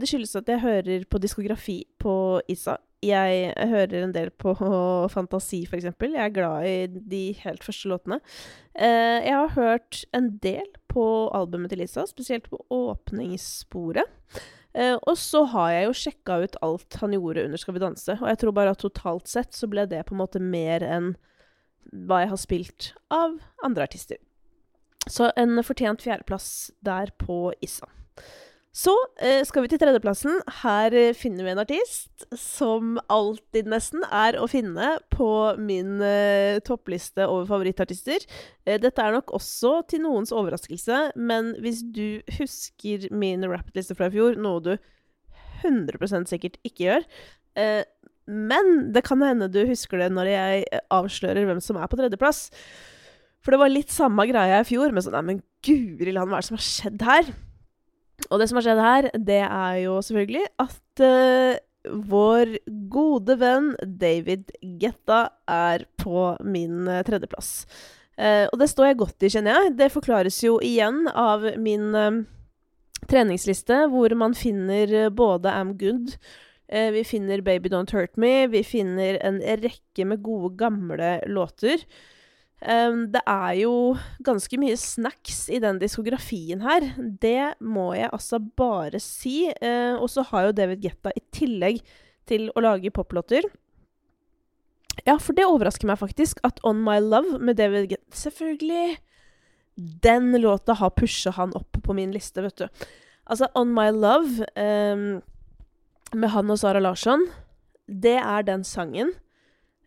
det 0.00 0.08
skyldes 0.08 0.36
at 0.36 0.48
jeg 0.48 0.60
hører 0.60 1.04
på 1.10 1.18
diskografi 1.18 1.82
på 2.00 2.40
Isa 2.48 2.76
jeg 3.02 3.52
hører 3.56 4.04
en 4.04 4.14
del 4.14 4.30
på 4.38 4.54
Fantasi, 5.14 5.64
f.eks. 5.66 5.90
Jeg 5.90 6.16
er 6.22 6.34
glad 6.34 6.66
i 6.68 6.86
de 6.86 7.22
helt 7.42 7.64
første 7.66 7.90
låtene. 7.90 8.20
Uh, 8.78 9.18
jeg 9.22 9.34
har 9.34 9.54
hørt 9.56 10.02
en 10.14 10.32
del 10.42 10.68
på 10.92 11.04
albumet 11.34 11.72
til 11.72 11.82
Lisa, 11.82 12.06
spesielt 12.06 12.48
på 12.50 12.60
åpningssporet. 12.70 14.06
Uh, 14.72 14.96
og 15.02 15.16
så 15.20 15.42
har 15.52 15.72
jeg 15.74 15.88
jo 15.88 15.96
sjekka 16.00 16.38
ut 16.46 16.60
alt 16.64 16.96
han 17.02 17.12
gjorde 17.12 17.42
under 17.44 17.60
Skal 17.60 17.76
vi 17.76 17.82
danse, 17.82 18.16
og 18.16 18.28
jeg 18.30 18.38
tror 18.40 18.54
bare 18.56 18.72
at 18.72 18.80
totalt 18.80 19.28
sett 19.28 19.52
så 19.52 19.68
ble 19.68 19.84
det 19.90 20.06
på 20.08 20.16
en 20.16 20.22
måte 20.22 20.40
mer 20.40 20.84
enn 20.86 21.12
hva 21.92 22.22
jeg 22.22 22.30
har 22.30 22.40
spilt 22.40 22.92
av 23.12 23.36
andre 23.66 23.88
artister. 23.90 24.22
Så 25.10 25.32
en 25.36 25.58
fortjent 25.66 26.04
fjerdeplass 26.04 26.70
der 26.86 27.10
på 27.18 27.50
Issa. 27.60 27.88
Så 28.72 28.92
eh, 29.20 29.42
skal 29.44 29.66
vi 29.66 29.68
til 29.68 29.80
tredjeplassen. 29.82 30.38
Her 30.62 30.94
eh, 30.96 31.12
finner 31.12 31.44
vi 31.44 31.52
en 31.52 31.60
artist 31.60 32.24
som 32.40 32.94
alltid 33.12 33.68
nesten 33.68 34.00
er 34.08 34.38
å 34.40 34.48
finne 34.48 34.94
på 35.12 35.28
min 35.60 36.00
eh, 36.00 36.56
toppliste 36.64 37.26
over 37.28 37.50
favorittartister. 37.50 38.24
Eh, 38.64 38.80
dette 38.80 39.04
er 39.04 39.12
nok 39.12 39.34
også 39.36 39.74
til 39.92 40.06
noens 40.06 40.32
overraskelse, 40.32 41.02
men 41.20 41.52
hvis 41.60 41.84
du 41.84 42.24
husker 42.38 43.10
min 43.12 43.44
rappliste 43.44 43.98
fra 43.98 44.08
i 44.08 44.16
fjor, 44.16 44.40
noe 44.40 44.64
du 44.64 44.72
100 45.62 46.26
sikkert 46.26 46.56
ikke 46.66 46.88
gjør 46.88 47.04
eh, 47.60 47.84
Men 48.26 48.88
det 48.92 49.04
kan 49.06 49.20
hende 49.22 49.46
du 49.52 49.60
husker 49.68 50.00
det 50.00 50.08
når 50.16 50.32
jeg 50.32 50.66
eh, 50.72 50.84
avslører 50.96 51.44
hvem 51.44 51.60
som 51.60 51.76
er 51.76 51.92
på 51.92 52.00
tredjeplass. 52.00 52.46
For 53.44 53.52
det 53.52 53.60
var 53.60 53.76
litt 53.76 53.92
samme 53.92 54.24
greia 54.32 54.64
i 54.64 54.66
fjor, 54.66 54.96
med 54.96 55.04
sånn 55.04 55.20
Nei, 55.20 55.26
men 55.28 55.46
guri 55.60 56.16
land, 56.16 56.32
hva 56.32 56.40
er 56.40 56.46
det 56.46 56.54
som 56.54 56.62
har 56.62 56.70
skjedd 56.72 57.10
her? 57.12 57.34
Og 58.30 58.40
det 58.40 58.48
som 58.48 58.58
har 58.58 58.66
skjedd 58.66 58.82
her, 58.82 59.08
det 59.28 59.40
er 59.44 59.78
jo 59.84 59.96
selvfølgelig 60.04 60.44
at 60.62 61.02
uh, 61.04 61.56
vår 62.12 62.54
gode 62.92 63.36
venn 63.40 63.72
David 63.82 64.52
Getta 64.80 65.24
er 65.50 65.86
på 66.00 66.28
min 66.44 66.86
uh, 66.88 67.02
tredjeplass. 67.06 67.64
Uh, 68.20 68.46
og 68.52 68.60
det 68.60 68.70
står 68.70 68.90
jeg 68.90 69.00
godt 69.02 69.26
i, 69.26 69.32
kjenner 69.32 69.58
jeg. 69.58 69.74
Det 69.80 69.90
forklares 69.94 70.38
jo 70.44 70.58
igjen 70.64 71.04
av 71.08 71.44
min 71.60 71.92
treningsliste, 73.10 73.82
hvor 73.90 74.14
man 74.14 74.36
finner 74.38 75.10
både 75.10 75.50
Am 75.50 75.74
Good, 75.78 76.14
vi 76.72 77.02
finner 77.04 77.42
Baby 77.44 77.68
Don't 77.68 77.90
Hurt 77.92 78.14
Me, 78.16 78.46
vi 78.48 78.62
finner 78.64 79.18
en 79.26 79.42
rekke 79.42 80.06
med 80.08 80.22
gode, 80.24 80.54
gamle 80.56 81.18
låter. 81.28 81.82
Um, 82.62 83.08
det 83.10 83.20
er 83.26 83.56
jo 83.58 83.72
ganske 84.22 84.54
mye 84.62 84.76
snacks 84.78 85.48
i 85.50 85.58
den 85.62 85.80
diskografien 85.82 86.62
her. 86.62 86.92
Det 86.98 87.56
må 87.58 87.88
jeg 87.98 88.12
altså 88.12 88.38
bare 88.38 89.00
si. 89.02 89.48
Uh, 89.58 89.98
og 89.98 90.06
så 90.12 90.22
har 90.30 90.46
jo 90.46 90.56
David 90.56 90.84
Getta 90.84 91.10
i 91.16 91.24
tillegg 91.34 91.82
til 92.30 92.52
å 92.54 92.62
lage 92.62 92.92
poplåter 92.94 93.48
Ja, 95.08 95.16
for 95.18 95.34
det 95.34 95.48
overrasker 95.48 95.88
meg 95.90 95.98
faktisk 95.98 96.38
at 96.46 96.60
On 96.62 96.78
My 96.86 97.00
Love 97.02 97.40
med 97.42 97.58
David 97.58 97.88
Guetta 97.90 98.14
Selvfølgelig! 98.14 99.00
Den 99.74 100.30
låta 100.38 100.76
har 100.78 100.92
pusha 100.94 101.32
han 101.34 101.54
opp 101.56 101.78
på 101.82 101.94
min 101.96 102.12
liste, 102.12 102.42
vet 102.44 102.60
du. 102.60 102.86
Altså, 103.24 103.48
On 103.58 103.72
My 103.72 103.88
Love 103.90 104.44
um, 104.54 105.22
med 106.12 106.30
han 106.34 106.52
og 106.52 106.60
Sara 106.60 106.82
Larsson, 106.84 107.24
det 107.88 108.18
er 108.20 108.44
den 108.46 108.66
sangen 108.68 109.14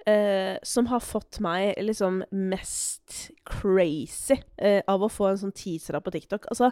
uh, 0.09 0.57
som 0.63 0.87
har 0.91 1.03
fått 1.03 1.39
meg 1.43 1.73
liksom 1.81 2.23
mest 2.31 3.31
crazy 3.47 4.37
eh, 4.57 4.81
av 4.87 5.03
å 5.03 5.11
få 5.11 5.31
en 5.31 5.41
sånn 5.45 5.55
teaser 5.55 5.99
på 6.01 6.13
TikTok. 6.15 6.47
Altså, 6.53 6.71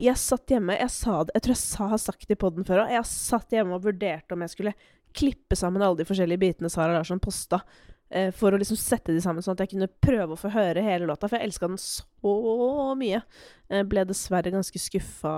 jeg 0.00 0.16
satt 0.16 0.48
hjemme 0.48 0.78
Jeg 0.78 0.88
sa 0.94 1.18
det, 1.26 1.34
jeg 1.36 1.44
tror 1.44 1.52
jeg 1.52 1.60
sa, 1.60 1.88
har 1.92 2.00
sagt 2.00 2.28
det 2.28 2.38
i 2.38 2.40
poden 2.40 2.66
før 2.66 2.86
òg. 2.86 2.94
Jeg 2.94 3.10
satt 3.10 3.52
hjemme 3.52 3.76
og 3.76 3.84
vurderte 3.84 4.36
om 4.36 4.44
jeg 4.46 4.54
skulle 4.54 4.74
klippe 5.16 5.58
sammen 5.58 5.82
alle 5.82 5.98
de 5.98 6.06
forskjellige 6.08 6.40
bitene 6.40 6.70
Sara 6.72 6.94
Larsson 6.94 7.20
posta. 7.22 7.60
Eh, 8.10 8.30
for 8.34 8.50
å 8.50 8.58
liksom 8.58 8.78
sette 8.78 9.14
de 9.14 9.20
sammen, 9.22 9.44
sånn 9.44 9.54
at 9.58 9.64
jeg 9.64 9.74
kunne 9.74 9.90
prøve 10.02 10.34
å 10.34 10.40
få 10.40 10.50
høre 10.54 10.82
hele 10.82 11.06
låta. 11.10 11.28
For 11.28 11.38
jeg 11.38 11.50
elska 11.50 11.68
den 11.70 11.80
så 11.82 12.34
mye. 12.98 13.22
Jeg 13.70 13.90
ble 13.90 14.06
dessverre 14.08 14.54
ganske 14.54 14.82
skuffa 14.82 15.34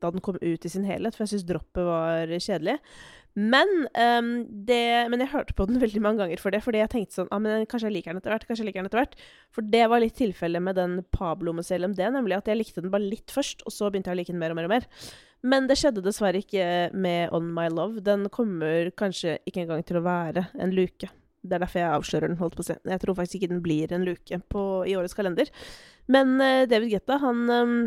da 0.00 0.08
den 0.08 0.22
kom 0.24 0.38
ut 0.40 0.64
i 0.64 0.70
sin 0.72 0.86
helhet, 0.88 1.12
for 1.12 1.26
jeg 1.26 1.34
syns 1.34 1.48
droppet 1.50 1.84
var 1.84 2.30
kjedelig. 2.40 2.78
Men, 3.38 3.68
um, 3.94 4.30
det, 4.66 5.06
men 5.12 5.22
jeg 5.22 5.30
hørte 5.32 5.54
på 5.54 5.66
den 5.68 5.80
veldig 5.84 6.02
mange 6.02 6.24
ganger 6.24 6.42
for 6.42 6.54
det, 6.54 6.62
fordi 6.64 6.82
jeg 6.82 6.92
tenkte 6.92 7.20
sånn 7.20 7.30
ah, 7.30 7.40
men 7.42 7.66
Kanskje 7.70 7.90
jeg 7.90 7.98
liker 7.98 8.12
den 8.14 8.20
etter 8.22 8.34
hvert. 8.34 8.46
kanskje 8.48 8.64
jeg 8.64 8.70
liker 8.70 8.82
den 8.82 8.90
etter 8.90 9.02
hvert. 9.02 9.16
For 9.54 9.72
det 9.76 9.86
var 9.92 10.02
litt 10.02 10.18
tilfellet 10.18 10.64
med 10.66 10.78
den 10.80 10.98
Pablo 11.14 11.54
med 11.56 11.68
CLMD, 11.68 12.02
nemlig 12.16 12.40
at 12.40 12.50
jeg 12.50 12.58
likte 12.58 12.84
den 12.84 12.92
bare 12.92 13.06
litt 13.06 13.32
først, 13.34 13.64
og 13.66 13.74
så 13.74 13.90
begynte 13.90 14.10
jeg 14.10 14.18
å 14.18 14.20
like 14.22 14.34
den 14.34 14.42
mer 14.42 14.54
og 14.54 14.60
mer 14.60 14.70
og 14.70 14.74
mer. 14.74 14.88
Men 15.46 15.70
det 15.70 15.78
skjedde 15.80 16.04
dessverre 16.04 16.42
ikke 16.42 16.90
med 16.92 17.32
On 17.36 17.46
My 17.56 17.70
Love. 17.72 18.02
Den 18.04 18.26
kommer 18.32 18.90
kanskje 18.98 19.38
ikke 19.48 19.64
engang 19.64 19.86
til 19.88 20.00
å 20.00 20.04
være 20.04 20.50
en 20.60 20.74
luke. 20.76 21.08
Det 21.40 21.56
er 21.56 21.62
derfor 21.62 21.80
jeg 21.80 21.94
avslører 21.96 22.28
den. 22.28 22.36
holdt 22.36 22.58
på 22.58 22.64
å 22.64 22.68
se. 22.68 22.76
Jeg 22.84 23.00
tror 23.00 23.16
faktisk 23.16 23.38
ikke 23.38 23.54
den 23.54 23.62
blir 23.64 23.92
en 23.96 24.04
luke 24.04 24.40
på, 24.52 24.64
i 24.84 24.96
årets 25.00 25.16
kalender. 25.16 25.48
Men 26.12 26.36
uh, 26.42 26.66
David 26.68 26.92
Getta, 26.92 27.16
han 27.22 27.48
um, 27.48 27.78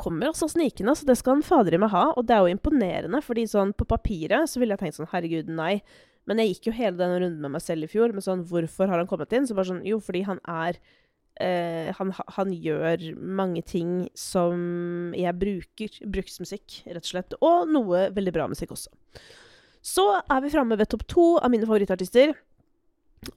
kommer 0.00 0.30
altså 0.30 0.48
snikende, 0.50 0.94
så 0.96 1.06
det 1.08 1.16
skal 1.20 1.36
han 1.36 1.46
fader 1.46 1.76
i 1.76 1.80
meg 1.80 1.92
ha. 1.92 2.08
Og 2.16 2.26
det 2.26 2.36
er 2.36 2.44
jo 2.44 2.56
imponerende, 2.56 3.22
fordi 3.24 3.46
sånn 3.50 3.72
på 3.76 3.88
papiret 3.88 4.50
så 4.50 4.60
ville 4.62 4.76
jeg 4.76 4.84
tenkt 4.84 4.98
sånn 4.98 5.10
herregud, 5.12 5.50
nei. 5.52 5.80
Men 6.26 6.42
jeg 6.42 6.54
gikk 6.54 6.70
jo 6.70 6.76
hele 6.76 6.98
den 6.98 7.14
runden 7.14 7.42
med 7.42 7.54
meg 7.54 7.62
selv 7.62 7.86
i 7.86 7.90
fjor 7.90 8.14
med 8.14 8.24
sånn 8.26 8.44
hvorfor 8.50 8.90
har 8.90 9.00
han 9.00 9.10
kommet 9.10 9.34
inn? 9.36 9.46
Så 9.46 9.56
bare 9.56 9.70
sånn 9.70 9.84
jo, 9.86 10.00
fordi 10.02 10.24
han 10.26 10.40
er 10.50 10.78
eh, 11.42 11.92
han, 11.94 12.10
han, 12.38 12.52
gjør 12.52 13.04
mange 13.22 13.62
ting 13.66 14.08
som 14.18 15.14
jeg 15.16 15.38
bruker. 15.38 16.00
Bruksmusikk, 16.16 16.80
rett 16.88 17.04
og 17.04 17.12
slett. 17.12 17.38
Og 17.38 17.70
noe 17.70 18.08
veldig 18.16 18.34
bra 18.34 18.48
musikk 18.50 18.74
også. 18.74 18.90
Så 19.86 20.08
er 20.18 20.42
vi 20.42 20.50
framme 20.50 20.78
ved 20.78 20.90
topp 20.90 21.06
to 21.10 21.28
av 21.38 21.52
mine 21.52 21.68
favorittartister. 21.68 22.34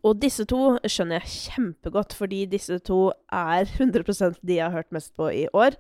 Og 0.04 0.20
disse 0.22 0.46
to 0.50 0.78
skjønner 0.88 1.20
jeg 1.20 1.34
kjempegodt, 1.54 2.14
fordi 2.18 2.44
disse 2.50 2.80
to 2.86 3.10
er 3.34 3.68
100% 3.68 4.40
de 4.42 4.58
jeg 4.60 4.66
har 4.66 4.76
hørt 4.76 4.92
mest 4.96 5.14
på 5.18 5.30
i 5.34 5.46
år. 5.54 5.78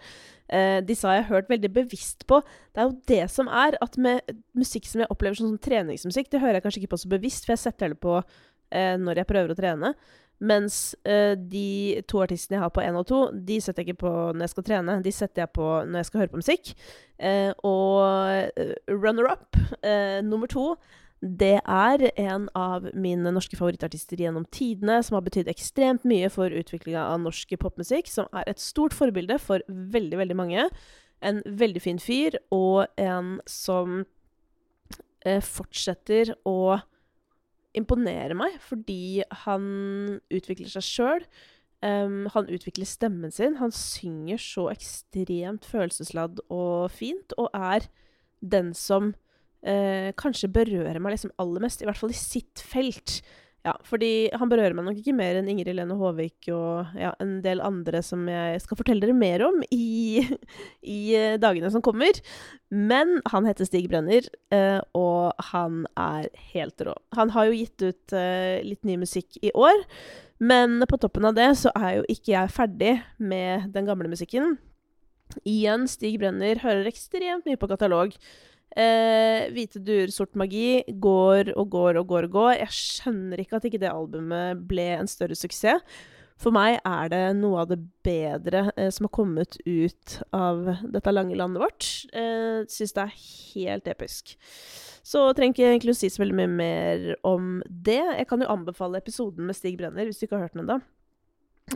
Eh, 0.50 0.80
disse 0.86 1.08
har 1.08 1.20
jeg 1.20 1.30
hørt 1.30 1.50
veldig 1.52 1.72
bevisst 1.74 2.26
på. 2.30 2.42
Det 2.74 2.82
er 2.82 2.88
jo 2.90 3.02
det 3.12 3.26
som 3.32 3.48
er, 3.48 3.78
at 3.82 3.98
med 4.02 4.40
musikk 4.58 4.88
som 4.90 5.04
jeg 5.04 5.12
opplever 5.14 5.38
som, 5.38 5.52
sånn 5.52 5.62
treningsmusikk, 5.62 6.32
det 6.32 6.42
hører 6.42 6.60
jeg 6.60 6.66
kanskje 6.66 6.82
ikke 6.84 6.96
på 6.96 7.04
så 7.04 7.12
bevisst, 7.12 7.46
for 7.46 7.56
jeg 7.56 7.66
setter 7.68 7.94
det 7.94 8.02
på 8.02 8.18
eh, 8.20 8.96
når 9.00 9.22
jeg 9.22 9.30
prøver 9.30 9.54
å 9.54 9.60
trene. 9.60 9.94
Mens 10.40 10.96
eh, 11.04 11.36
de 11.36 12.00
to 12.08 12.22
artistene 12.24 12.58
jeg 12.58 12.64
har 12.64 12.72
på 12.74 12.84
én 12.86 12.96
og 12.98 13.06
to, 13.10 13.26
de 13.34 13.60
setter 13.62 13.84
jeg 13.84 13.92
ikke 13.92 14.06
på 14.06 14.14
når 14.32 14.48
jeg 14.48 14.54
skal 14.56 14.68
trene. 14.70 15.02
De 15.04 15.14
setter 15.14 15.44
jeg 15.44 15.54
på 15.58 15.68
når 15.84 16.00
jeg 16.00 16.10
skal 16.10 16.24
høre 16.24 16.34
på 16.34 16.42
musikk. 16.42 16.74
Uh, 17.20 17.52
og 17.68 18.56
uh, 18.56 18.70
runner-up, 18.88 19.58
nummer 20.24 20.48
to, 20.48 20.70
det 21.22 21.58
er 21.60 22.06
en 22.22 22.46
av 22.56 22.86
mine 22.96 23.34
norske 23.36 23.58
favorittartister 23.60 24.22
gjennom 24.24 24.46
tidene, 24.56 25.02
som 25.04 25.18
har 25.18 25.26
betydd 25.26 25.50
ekstremt 25.52 26.06
mye 26.08 26.30
for 26.32 26.54
utviklinga 26.54 27.02
av 27.12 27.20
norsk 27.26 27.58
popmusikk, 27.60 28.08
som 28.08 28.30
er 28.32 28.48
et 28.48 28.64
stort 28.64 28.96
forbilde 28.96 29.36
for 29.44 29.66
veldig, 29.68 30.22
veldig 30.22 30.38
mange. 30.40 30.70
En 31.20 31.42
veldig 31.44 31.84
fin 31.84 32.00
fyr, 32.00 32.40
og 32.56 32.88
en 32.96 33.38
som 33.50 34.06
fortsetter 35.44 36.32
å 36.48 36.80
imponere 37.78 38.38
meg 38.38 38.56
fordi 38.64 39.22
han 39.44 39.66
utvikler 40.34 40.72
seg 40.72 40.86
sjøl. 40.86 41.26
Um, 41.80 42.26
han 42.34 42.50
utvikler 42.52 42.88
stemmen 42.88 43.32
sin. 43.32 43.58
Han 43.62 43.72
synger 43.76 44.42
så 44.42 44.68
ekstremt 44.72 45.68
følelsesladd 45.68 46.42
og 46.52 46.90
fint, 46.92 47.36
og 47.40 47.52
er 47.56 47.88
den 48.40 48.74
som 48.76 49.14
uh, 49.68 50.10
kanskje 50.20 50.52
berører 50.54 51.00
meg 51.02 51.16
liksom 51.16 51.36
aller 51.42 51.64
mest, 51.66 51.84
i 51.84 51.90
hvert 51.90 52.00
fall 52.00 52.14
i 52.14 52.18
sitt 52.18 52.64
felt. 52.64 53.20
Ja, 53.68 53.74
fordi 53.84 54.30
han 54.40 54.48
berører 54.48 54.72
meg 54.72 54.86
nok 54.88 55.00
ikke 55.02 55.14
mer 55.18 55.36
enn 55.36 55.50
Ingrid 55.52 55.76
Lene 55.76 55.98
Håvik 56.00 56.48
og 56.56 56.94
ja, 56.96 57.10
en 57.20 57.42
del 57.44 57.60
andre 57.60 58.00
som 58.06 58.22
jeg 58.32 58.62
skal 58.64 58.80
fortelle 58.80 59.04
dere 59.04 59.16
mer 59.18 59.44
om 59.50 59.58
i, 59.76 60.24
i 60.96 61.00
uh, 61.20 61.36
dagene 61.42 61.72
som 61.74 61.84
kommer. 61.84 62.22
Men 62.72 63.18
han 63.28 63.50
heter 63.50 63.68
Stig 63.68 63.90
Brenner, 63.92 64.30
uh, 64.56 64.80
og 64.96 65.44
han 65.52 65.84
er 66.00 66.30
helt 66.54 66.88
rå. 66.88 66.96
Han 67.20 67.36
har 67.36 67.50
jo 67.50 67.60
gitt 67.60 67.84
ut 67.84 68.16
uh, 68.16 68.64
litt 68.64 68.88
ny 68.88 68.96
musikk 69.04 69.36
i 69.44 69.52
år, 69.52 69.84
men 70.40 70.80
på 70.88 71.02
toppen 71.04 71.28
av 71.28 71.36
det 71.36 71.52
så 71.60 71.74
er 71.76 72.00
jo 72.00 72.08
ikke 72.08 72.32
jeg 72.38 72.56
ferdig 72.56 72.96
med 73.20 73.74
den 73.76 73.90
gamle 73.90 74.08
musikken. 74.08 74.56
Igjen, 75.44 75.84
Stig 75.92 76.16
Brenner 76.22 76.64
hører 76.64 76.88
ekstremt 76.88 77.44
mye 77.46 77.60
på 77.60 77.68
katalog. 77.70 78.16
Eh, 78.78 79.50
Hvite 79.56 79.82
duer, 79.82 80.12
sort 80.14 80.36
magi 80.38 80.84
går 81.02 81.54
og 81.56 81.72
går 81.74 82.00
og 82.02 82.08
går 82.12 82.30
og 82.30 82.38
går. 82.38 82.54
Jeg 82.62 82.76
skjønner 82.78 83.42
ikke 83.42 83.58
at 83.58 83.68
ikke 83.70 83.82
det 83.82 83.92
albumet 83.92 84.62
ble 84.70 84.92
en 85.00 85.10
større 85.10 85.38
suksess. 85.38 85.82
For 86.40 86.56
meg 86.56 86.78
er 86.88 87.10
det 87.12 87.24
noe 87.36 87.66
av 87.66 87.72
det 87.74 87.82
bedre 88.06 88.70
eh, 88.80 88.88
som 88.96 89.10
har 89.10 89.16
kommet 89.16 89.58
ut 89.66 90.20
av 90.36 90.70
dette 90.88 91.12
lange 91.12 91.36
landet 91.36 91.60
vårt. 91.66 91.88
Eh, 92.16 92.62
Syns 92.72 92.96
det 92.96 93.04
er 93.04 93.18
helt 93.58 93.90
episk. 93.92 94.38
Så 95.04 95.26
trenger 95.36 95.58
ikke 95.58 95.68
egentlig 95.74 95.96
å 95.96 96.00
si 96.00 96.12
så 96.12 96.22
veldig 96.24 96.38
mye 96.38 96.54
mer 96.54 97.04
om 97.28 97.58
det. 97.68 98.00
Jeg 98.22 98.30
kan 98.30 98.40
jo 98.46 98.52
anbefale 98.54 99.02
episoden 99.02 99.50
med 99.50 99.58
Stig 99.58 99.76
Brenner, 99.80 100.08
hvis 100.08 100.22
du 100.22 100.28
ikke 100.28 100.38
har 100.38 100.48
hørt 100.48 100.56
den 100.56 100.64
ennå. 100.64 100.80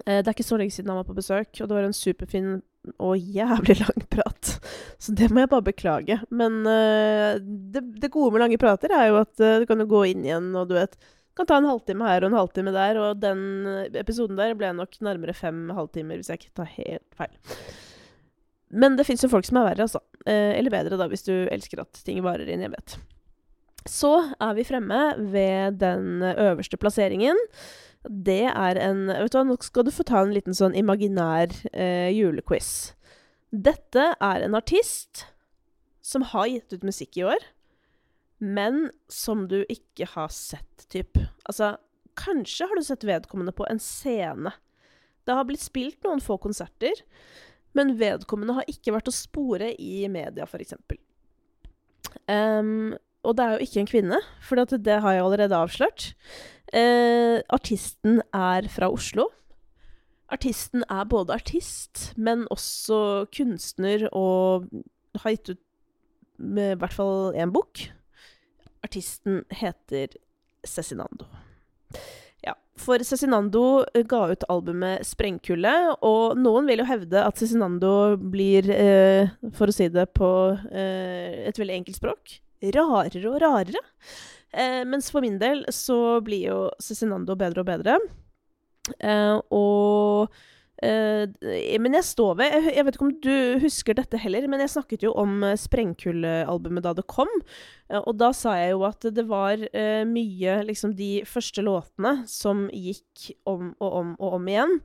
Eh, 0.06 0.20
det 0.22 0.28
er 0.28 0.36
ikke 0.36 0.46
så 0.46 0.60
lenge 0.60 0.76
siden 0.76 0.92
han 0.92 1.00
var 1.02 1.08
på 1.08 1.18
besøk, 1.18 1.52
og 1.60 1.70
det 1.70 1.76
var 1.78 1.88
en 1.88 1.98
superfin 1.98 2.54
og 3.00 3.16
jævlig 3.18 3.78
lang 3.80 4.06
prat. 4.12 4.54
Så 5.00 5.16
det 5.16 5.30
må 5.32 5.44
jeg 5.44 5.52
bare 5.54 5.68
beklage. 5.70 6.20
Men 6.36 6.62
uh, 6.68 7.40
det, 7.40 7.84
det, 8.02 8.12
gode 8.12 8.34
med 8.34 8.44
lange 8.44 8.60
prater 8.60 8.92
er 8.92 9.08
jo 9.10 9.22
at 9.22 9.34
uh, 9.40 9.60
du 9.62 9.68
kan 9.70 9.80
jo 9.80 9.88
gå 9.90 10.04
inn 10.12 10.26
igjen, 10.28 10.52
og 10.60 10.68
du 10.70 10.76
vet 10.76 10.98
kan 11.34 11.48
ta 11.50 11.58
en 11.58 11.66
halvtime 11.66 12.06
her 12.06 12.22
og 12.22 12.30
en 12.30 12.38
halvtime 12.38 12.74
der, 12.76 13.00
og 13.02 13.22
den 13.24 13.40
episoden 13.98 14.38
der 14.38 14.54
ble 14.58 14.70
nok 14.78 15.00
nærmere 15.02 15.34
fem 15.34 15.66
halvtimer, 15.74 16.20
hvis 16.20 16.30
jeg 16.30 16.44
ikke 16.44 16.60
tar 16.60 16.70
helt 16.76 17.18
feil. 17.18 17.34
Men 18.70 19.00
det 19.00 19.08
fins 19.08 19.24
jo 19.26 19.32
folk 19.32 19.48
som 19.48 19.58
er 19.62 19.72
verre, 19.72 19.88
altså. 19.88 20.02
Eller 20.30 20.74
bedre, 20.74 20.98
da, 20.98 21.08
hvis 21.10 21.26
du 21.26 21.34
elsker 21.34 21.82
at 21.82 22.04
ting 22.06 22.22
varer 22.26 22.46
i 22.46 22.54
en 22.54 22.68
evighet. 22.68 23.00
Så 23.90 24.12
er 24.38 24.54
vi 24.56 24.66
fremme 24.68 25.02
ved 25.34 25.82
den 25.82 26.22
øverste 26.22 26.78
plasseringen. 26.78 27.38
Det 28.04 28.44
er 28.52 28.80
en 28.84 29.06
Vet 29.08 29.32
du 29.32 29.38
hva, 29.38 29.46
nå 29.48 29.56
skal 29.64 29.86
du 29.88 29.94
få 29.96 30.06
ta 30.08 30.24
en 30.24 30.34
liten 30.36 30.56
sånn 30.58 30.76
imaginær 30.76 31.54
eh, 31.72 32.10
julequiz. 32.12 32.94
Dette 33.54 34.10
er 34.18 34.44
en 34.44 34.58
artist 34.58 35.28
som 36.04 36.26
har 36.34 36.50
gitt 36.52 36.74
ut 36.74 36.84
musikk 36.84 37.20
i 37.22 37.28
år, 37.32 37.46
men 38.44 38.90
som 39.08 39.46
du 39.48 39.62
ikke 39.72 40.10
har 40.16 40.34
sett, 40.36 40.88
typ. 40.92 41.16
Altså, 41.48 41.78
kanskje 42.20 42.68
har 42.68 42.76
du 42.76 42.84
sett 42.84 43.06
vedkommende 43.08 43.54
på 43.56 43.68
en 43.70 43.80
scene. 43.80 44.52
Det 45.24 45.38
har 45.38 45.48
blitt 45.48 45.64
spilt 45.64 46.04
noen 46.04 46.20
få 46.24 46.36
konserter, 46.44 47.06
men 47.78 47.96
vedkommende 48.02 48.58
har 48.58 48.68
ikke 48.70 48.98
vært 48.98 49.10
å 49.10 49.16
spore 49.16 49.72
i 49.80 50.04
media, 50.12 50.44
f.eks. 50.44 50.76
Um, 52.28 52.92
og 53.24 53.38
det 53.38 53.46
er 53.46 53.56
jo 53.56 53.68
ikke 53.70 53.80
en 53.82 53.90
kvinne, 53.90 54.20
for 54.44 54.60
det 54.60 55.00
har 55.06 55.16
jeg 55.16 55.24
allerede 55.24 55.62
avslørt. 55.64 56.12
Eh, 56.74 57.40
artisten 57.54 58.24
er 58.34 58.68
fra 58.74 58.90
Oslo. 58.90 59.28
Artisten 60.34 60.82
er 60.90 61.06
både 61.06 61.36
artist, 61.36 62.08
men 62.18 62.48
også 62.54 63.28
kunstner, 63.36 64.08
og 64.10 64.66
har 65.22 65.36
gitt 65.36 65.54
ut 65.54 65.62
med 66.42 66.74
i 66.74 66.80
hvert 66.82 66.96
fall 66.96 67.38
én 67.38 67.54
bok. 67.54 67.86
Artisten 68.84 69.44
heter 69.54 70.18
Cezinando. 70.66 71.28
Ja, 72.44 72.56
for 72.80 73.06
Cezinando 73.06 73.84
ga 74.10 74.26
ut 74.34 74.50
albumet 74.50 75.06
Sprengkulde, 75.06 75.76
og 76.02 76.40
noen 76.42 76.66
vil 76.72 76.82
jo 76.82 76.90
hevde 76.90 77.22
at 77.22 77.38
Cezinando 77.38 78.18
blir, 78.18 78.66
eh, 78.74 79.30
for 79.54 79.70
å 79.70 79.76
si 79.76 79.92
det 79.94 80.10
på 80.18 80.32
eh, 80.72 81.46
et 81.46 81.62
veldig 81.62 81.84
enkelt 81.84 82.02
språk, 82.02 82.40
rarere 82.74 83.28
og 83.30 83.42
rarere. 83.44 83.90
Eh, 84.54 84.82
mens 84.86 85.10
for 85.12 85.26
min 85.26 85.40
del 85.42 85.66
så 85.74 86.20
blir 86.26 86.50
jo 86.52 86.58
Cezinando 86.82 87.36
bedre 87.40 87.64
og 87.64 87.70
bedre. 87.70 87.98
Eh, 89.00 89.38
og 89.56 90.34
eh, 90.84 91.80
men 91.80 91.96
jeg 91.98 92.06
står 92.06 92.34
ved 92.38 92.52
jeg, 92.52 92.74
jeg, 92.76 92.86
vet 92.86 92.98
ikke 92.98 93.06
om 93.08 93.14
du 93.24 93.38
husker 93.64 93.98
dette 93.98 94.20
heller, 94.20 94.46
men 94.52 94.62
jeg 94.62 94.74
snakket 94.76 95.06
jo 95.08 95.14
om 95.18 95.40
uh, 95.46 95.54
Sprengkulde-albumet 95.58 96.86
da 96.86 96.92
det 96.98 97.06
kom. 97.10 97.32
Uh, 97.88 98.02
og 98.04 98.18
da 98.20 98.30
sa 98.36 98.58
jeg 98.60 98.76
jo 98.76 98.84
at 98.90 99.08
det 99.16 99.26
var 99.30 99.64
mye 100.10 100.60
liksom 100.68 100.94
de 101.00 101.24
første 101.30 101.64
låtene 101.66 102.20
som 102.30 102.68
gikk 102.70 103.32
om 103.50 103.74
og 103.80 103.98
om 104.02 104.14
og 104.20 104.38
om 104.38 104.54
igjen. 104.54 104.78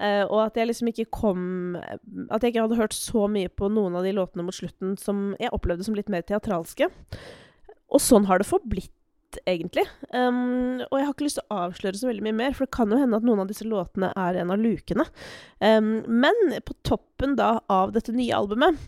og 0.00 0.38
at 0.46 0.56
jeg 0.56 0.66
liksom 0.66 0.88
ikke 0.88 1.10
kom 1.12 1.76
At 2.30 2.40
jeg 2.40 2.54
ikke 2.54 2.62
hadde 2.62 2.78
hørt 2.78 2.94
så 2.96 3.26
mye 3.28 3.50
på 3.52 3.68
noen 3.68 3.98
av 3.98 4.04
de 4.06 4.14
låtene 4.16 4.46
mot 4.46 4.54
slutten 4.54 4.96
som 4.96 5.34
jeg 5.38 5.52
opplevde 5.52 5.84
som 5.84 5.94
litt 5.94 6.08
mer 6.08 6.22
teatralske. 6.22 6.88
Og 7.90 8.00
sånn 8.00 8.24
har 8.30 8.40
det 8.40 8.48
forblitt 8.48 8.94
egentlig. 9.48 9.84
Um, 10.14 10.80
og 10.86 10.96
jeg 10.96 11.06
har 11.06 11.12
ikke 11.14 11.26
lyst 11.26 11.38
til 11.40 11.46
å 11.46 11.60
avsløre 11.66 12.00
så 12.00 12.08
veldig 12.08 12.24
mye 12.26 12.38
mer, 12.40 12.56
for 12.56 12.66
det 12.66 12.74
kan 12.76 12.90
jo 12.92 12.98
hende 13.00 13.20
at 13.20 13.26
noen 13.26 13.42
av 13.44 13.50
disse 13.50 13.66
låtene 13.68 14.10
er 14.18 14.40
en 14.40 14.52
av 14.54 14.60
lukene. 14.60 15.06
Um, 15.62 16.00
men 16.08 16.56
på 16.66 16.76
toppen 16.86 17.36
da 17.38 17.58
av 17.70 17.94
dette 17.96 18.14
nye 18.16 18.36
albumet, 18.36 18.80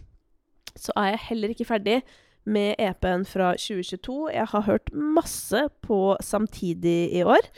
så 0.78 0.94
er 0.96 1.12
jeg 1.12 1.26
heller 1.28 1.52
ikke 1.52 1.68
ferdig 1.68 2.00
med 2.48 2.74
EP-en 2.82 3.24
fra 3.28 3.52
2022. 3.60 4.18
Jeg 4.34 4.50
har 4.50 4.66
hørt 4.66 4.92
masse 4.92 5.66
på 5.84 6.00
samtidig 6.24 7.12
i 7.14 7.22
år, 7.22 7.48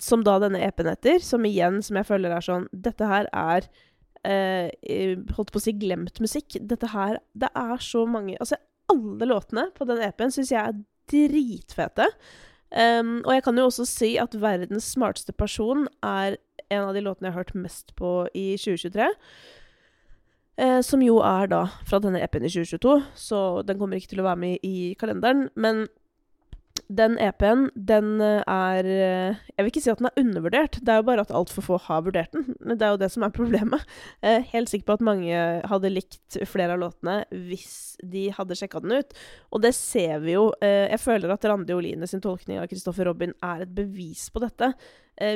som 0.00 0.22
da 0.24 0.38
denne 0.40 0.62
EP-en 0.64 0.92
heter. 0.92 1.20
Som 1.24 1.46
igjen, 1.48 1.82
som 1.84 1.98
jeg 1.98 2.08
føler 2.08 2.32
er 2.32 2.44
sånn 2.44 2.68
Dette 2.72 3.08
her 3.10 3.26
er 3.34 3.66
eh, 4.22 4.70
Holdt 5.36 5.50
på 5.52 5.60
å 5.60 5.64
si 5.64 5.74
glemt 5.76 6.22
musikk. 6.22 6.56
Dette 6.60 6.92
her 6.94 7.18
Det 7.34 7.50
er 7.50 7.82
så 7.82 8.06
mange 8.06 8.38
Altså, 8.38 8.60
alle 8.92 9.28
låtene 9.28 9.68
på 9.76 9.86
den 9.88 10.02
EP-en 10.06 10.32
syns 10.34 10.52
jeg 10.54 10.62
er 10.62 10.78
dritfete. 11.10 12.08
Um, 12.72 13.20
og 13.26 13.34
jeg 13.34 13.44
kan 13.44 13.58
jo 13.58 13.64
også 13.68 13.84
si 13.84 14.16
at 14.16 14.34
'Verdens 14.34 14.92
smarteste 14.94 15.32
person' 15.32 15.88
er 16.02 16.36
en 16.70 16.88
av 16.88 16.94
de 16.94 17.02
låtene 17.04 17.28
jeg 17.28 17.32
har 17.32 17.44
hørt 17.44 17.54
mest 17.54 17.94
på 17.96 18.28
i 18.34 18.56
2023. 18.56 19.08
Uh, 20.62 20.80
som 20.80 21.02
jo 21.02 21.18
er 21.18 21.46
da 21.46 21.66
fra 21.84 21.98
denne 21.98 22.20
EP-en 22.22 22.44
i 22.44 22.48
2022, 22.48 23.02
så 23.14 23.62
den 23.66 23.78
kommer 23.78 23.96
ikke 23.96 24.08
til 24.08 24.20
å 24.20 24.28
være 24.28 24.36
med 24.36 24.58
i 24.62 24.94
kalenderen. 24.98 25.48
Men 25.56 25.86
den 26.88 27.14
EP-en, 27.22 27.68
den 27.74 28.20
eh, 28.20 28.42
er 28.48 28.88
eh, 28.88 29.40
Jeg 29.52 29.64
vil 29.64 29.70
ikke 29.70 29.82
si 29.84 29.90
at 29.92 30.00
den 30.00 30.08
er 30.10 30.20
undervurdert, 30.20 30.78
det 30.80 30.92
er 30.92 31.00
jo 31.00 31.06
bare 31.08 31.24
at 31.24 31.32
altfor 31.34 31.64
få 31.66 31.78
har 31.86 32.02
vurdert 32.06 32.34
den. 32.34 32.54
Det 32.60 32.82
er 32.82 32.94
jo 32.94 33.00
det 33.02 33.10
som 33.14 33.26
er 33.26 33.34
problemet. 33.34 33.82
Eh, 34.22 34.44
helt 34.52 34.70
sikker 34.70 34.86
på 34.86 34.94
at 34.98 35.04
mange 35.04 35.38
hadde 35.66 35.90
likt 35.90 36.36
flere 36.46 36.76
av 36.76 36.80
låtene 36.82 37.14
hvis 37.48 37.96
de 38.06 38.28
hadde 38.34 38.54
sjekka 38.58 38.82
den 38.84 38.94
ut. 39.00 39.16
Og 39.50 39.62
det 39.64 39.72
ser 39.74 40.20
vi 40.22 40.36
jo. 40.36 40.44
Jeg 40.62 41.00
føler 41.02 41.32
at 41.32 41.46
Randi 41.48 41.74
Oline 41.74 42.06
sin 42.06 42.22
tolkning 42.22 42.60
av 42.60 42.68
Kristoffer 42.70 43.08
Robin 43.08 43.34
er 43.42 43.64
et 43.64 43.74
bevis 43.74 44.28
på 44.30 44.42
dette. 44.44 44.70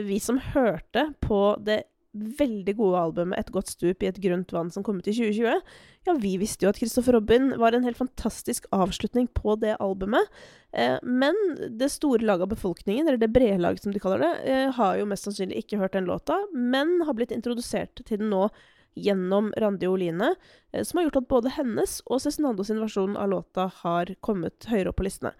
Vi 0.06 0.20
som 0.22 0.38
hørte 0.52 1.08
på 1.24 1.40
det 1.66 1.80
veldig 2.16 2.76
gode 2.76 3.00
albumet 3.00 3.38
'Et 3.38 3.52
godt 3.52 3.68
stup 3.68 4.02
i 4.02 4.08
et 4.08 4.20
grunt 4.20 4.52
vann' 4.52 4.72
som 4.72 4.82
kom 4.82 4.98
ut 4.98 5.08
i 5.08 5.12
2020. 5.12 5.60
Ja, 6.06 6.12
vi 6.14 6.36
visste 6.38 6.64
jo 6.64 6.68
at 6.68 6.78
Christopher 6.78 7.12
Robin 7.14 7.58
var 7.58 7.72
en 7.74 7.84
helt 7.84 7.96
fantastisk 7.96 8.66
avslutning 8.72 9.28
på 9.34 9.58
det 9.58 9.76
albumet. 9.80 10.26
Eh, 10.72 10.98
men 11.02 11.34
det 11.78 11.90
store 11.90 12.22
laget 12.22 12.42
av 12.42 12.48
befolkningen, 12.54 13.08
eller 13.08 13.18
det 13.18 13.32
brede 13.32 13.58
laget 13.58 13.82
som 13.82 13.92
de 13.92 13.98
kaller 13.98 14.18
det, 14.18 14.34
eh, 14.46 14.70
har 14.70 14.96
jo 14.96 15.06
mest 15.06 15.24
sannsynlig 15.24 15.64
ikke 15.64 15.78
hørt 15.78 15.92
den 15.92 16.06
låta, 16.06 16.38
men 16.52 17.02
har 17.02 17.14
blitt 17.14 17.32
introdusert 17.32 17.94
til 18.04 18.18
den 18.18 18.30
nå 18.30 18.50
gjennom 18.96 19.52
Randi 19.60 19.88
Oline, 19.88 20.32
eh, 20.72 20.82
som 20.82 20.98
har 20.98 21.06
gjort 21.06 21.20
at 21.22 21.30
både 21.30 21.54
hennes 21.56 21.98
og 22.06 22.22
Cezinando 22.24 22.64
sin 22.66 22.80
versjon 22.82 23.16
av 23.16 23.30
låta 23.32 23.68
har 23.82 24.14
kommet 24.24 24.68
høyere 24.70 24.92
opp 24.92 25.00
på 25.00 25.06
listene. 25.06 25.34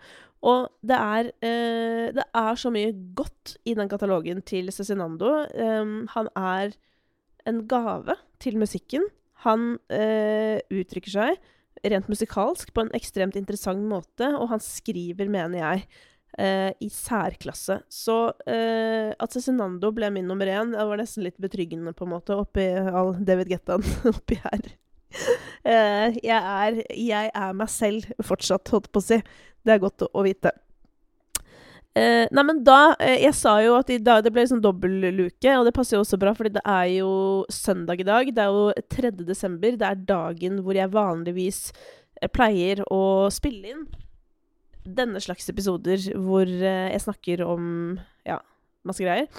Og 0.46 0.68
det 0.86 0.96
er, 0.96 1.32
eh, 1.42 2.12
det 2.14 2.26
er 2.36 2.60
så 2.60 2.70
mye 2.70 2.92
godt 3.16 3.56
i 3.64 3.75
den 3.75 3.88
katalogen 3.88 4.44
til 4.44 4.70
Cezinando. 4.70 5.32
Eh, 5.50 6.06
han 6.14 6.28
er 6.36 6.76
en 7.46 7.66
gave 7.66 8.16
til 8.42 8.58
musikken. 8.58 9.06
Han 9.46 9.78
eh, 9.90 10.60
uttrykker 10.70 11.12
seg 11.12 11.36
rent 11.86 12.08
musikalsk 12.10 12.72
på 12.75 12.84
en 12.84 12.94
ekstremt 12.96 13.36
interessant 13.38 13.82
måte, 13.86 14.28
og 14.34 14.48
han 14.50 14.62
skriver, 14.64 15.28
mener 15.30 15.60
jeg, 15.60 15.86
eh, 16.38 16.73
i 16.81 16.88
særklasse. 16.93 17.81
Så 17.93 18.16
eh, 18.49 19.12
at 19.12 19.37
Cezinando 19.37 19.93
ble 19.97 20.11
min 20.14 20.28
nummer 20.28 20.49
én, 20.50 20.75
det 20.75 20.88
var 20.88 21.00
nesten 21.00 21.26
litt 21.26 21.38
betryggende, 21.43 21.95
på 21.97 22.07
en 22.07 22.14
måte, 22.16 22.37
oppi 22.37 22.69
all 22.76 23.14
David 23.26 23.52
Gettan 23.55 23.85
oppi 24.12 24.41
her. 24.45 24.71
Eh, 25.67 26.21
jeg, 26.23 26.37
er, 26.37 26.82
jeg 26.93 27.32
er 27.32 27.56
meg 27.56 27.73
selv 27.73 28.06
fortsatt, 28.25 28.69
holdt 28.75 28.93
på 28.93 29.02
å 29.02 29.08
si. 29.08 29.21
Det 29.67 29.75
er 29.75 29.82
godt 29.82 30.06
å, 30.06 30.13
å 30.15 30.25
vite. 30.26 30.52
Eh, 31.97 32.26
nei, 32.28 32.43
men 32.45 32.58
da 32.60 32.93
eh, 33.00 33.23
Jeg 33.23 33.32
sa 33.39 33.54
jo 33.65 33.78
at 33.78 33.89
i 33.89 33.97
dag, 33.97 34.21
det 34.21 34.28
ble 34.34 34.43
liksom 34.45 34.60
dobbeltluke, 34.60 35.52
og 35.56 35.65
det 35.65 35.73
passer 35.73 35.97
jo 35.97 36.02
også 36.04 36.19
bra, 36.21 36.34
fordi 36.37 36.52
det 36.58 36.65
er 36.69 36.91
jo 36.99 37.13
søndag 37.52 38.02
i 38.02 38.08
dag. 38.08 38.32
Det 38.37 38.43
er 38.45 38.52
jo 38.52 38.89
3. 38.93 39.15
desember. 39.25 39.78
Det 39.80 39.89
er 39.89 40.02
dagen 40.10 40.60
hvor 40.67 40.76
jeg 40.76 40.93
vanligvis 40.93 41.60
eh, 42.21 42.28
pleier 42.28 42.84
å 42.93 43.30
spille 43.32 43.73
inn 43.73 43.87
denne 44.86 45.22
slags 45.22 45.49
episoder 45.52 46.02
hvor 46.14 46.46
eh, 46.46 46.90
jeg 46.92 47.04
snakker 47.04 47.44
om 47.46 47.96
ja, 48.26 48.40
masse 48.86 49.04
greier. 49.04 49.30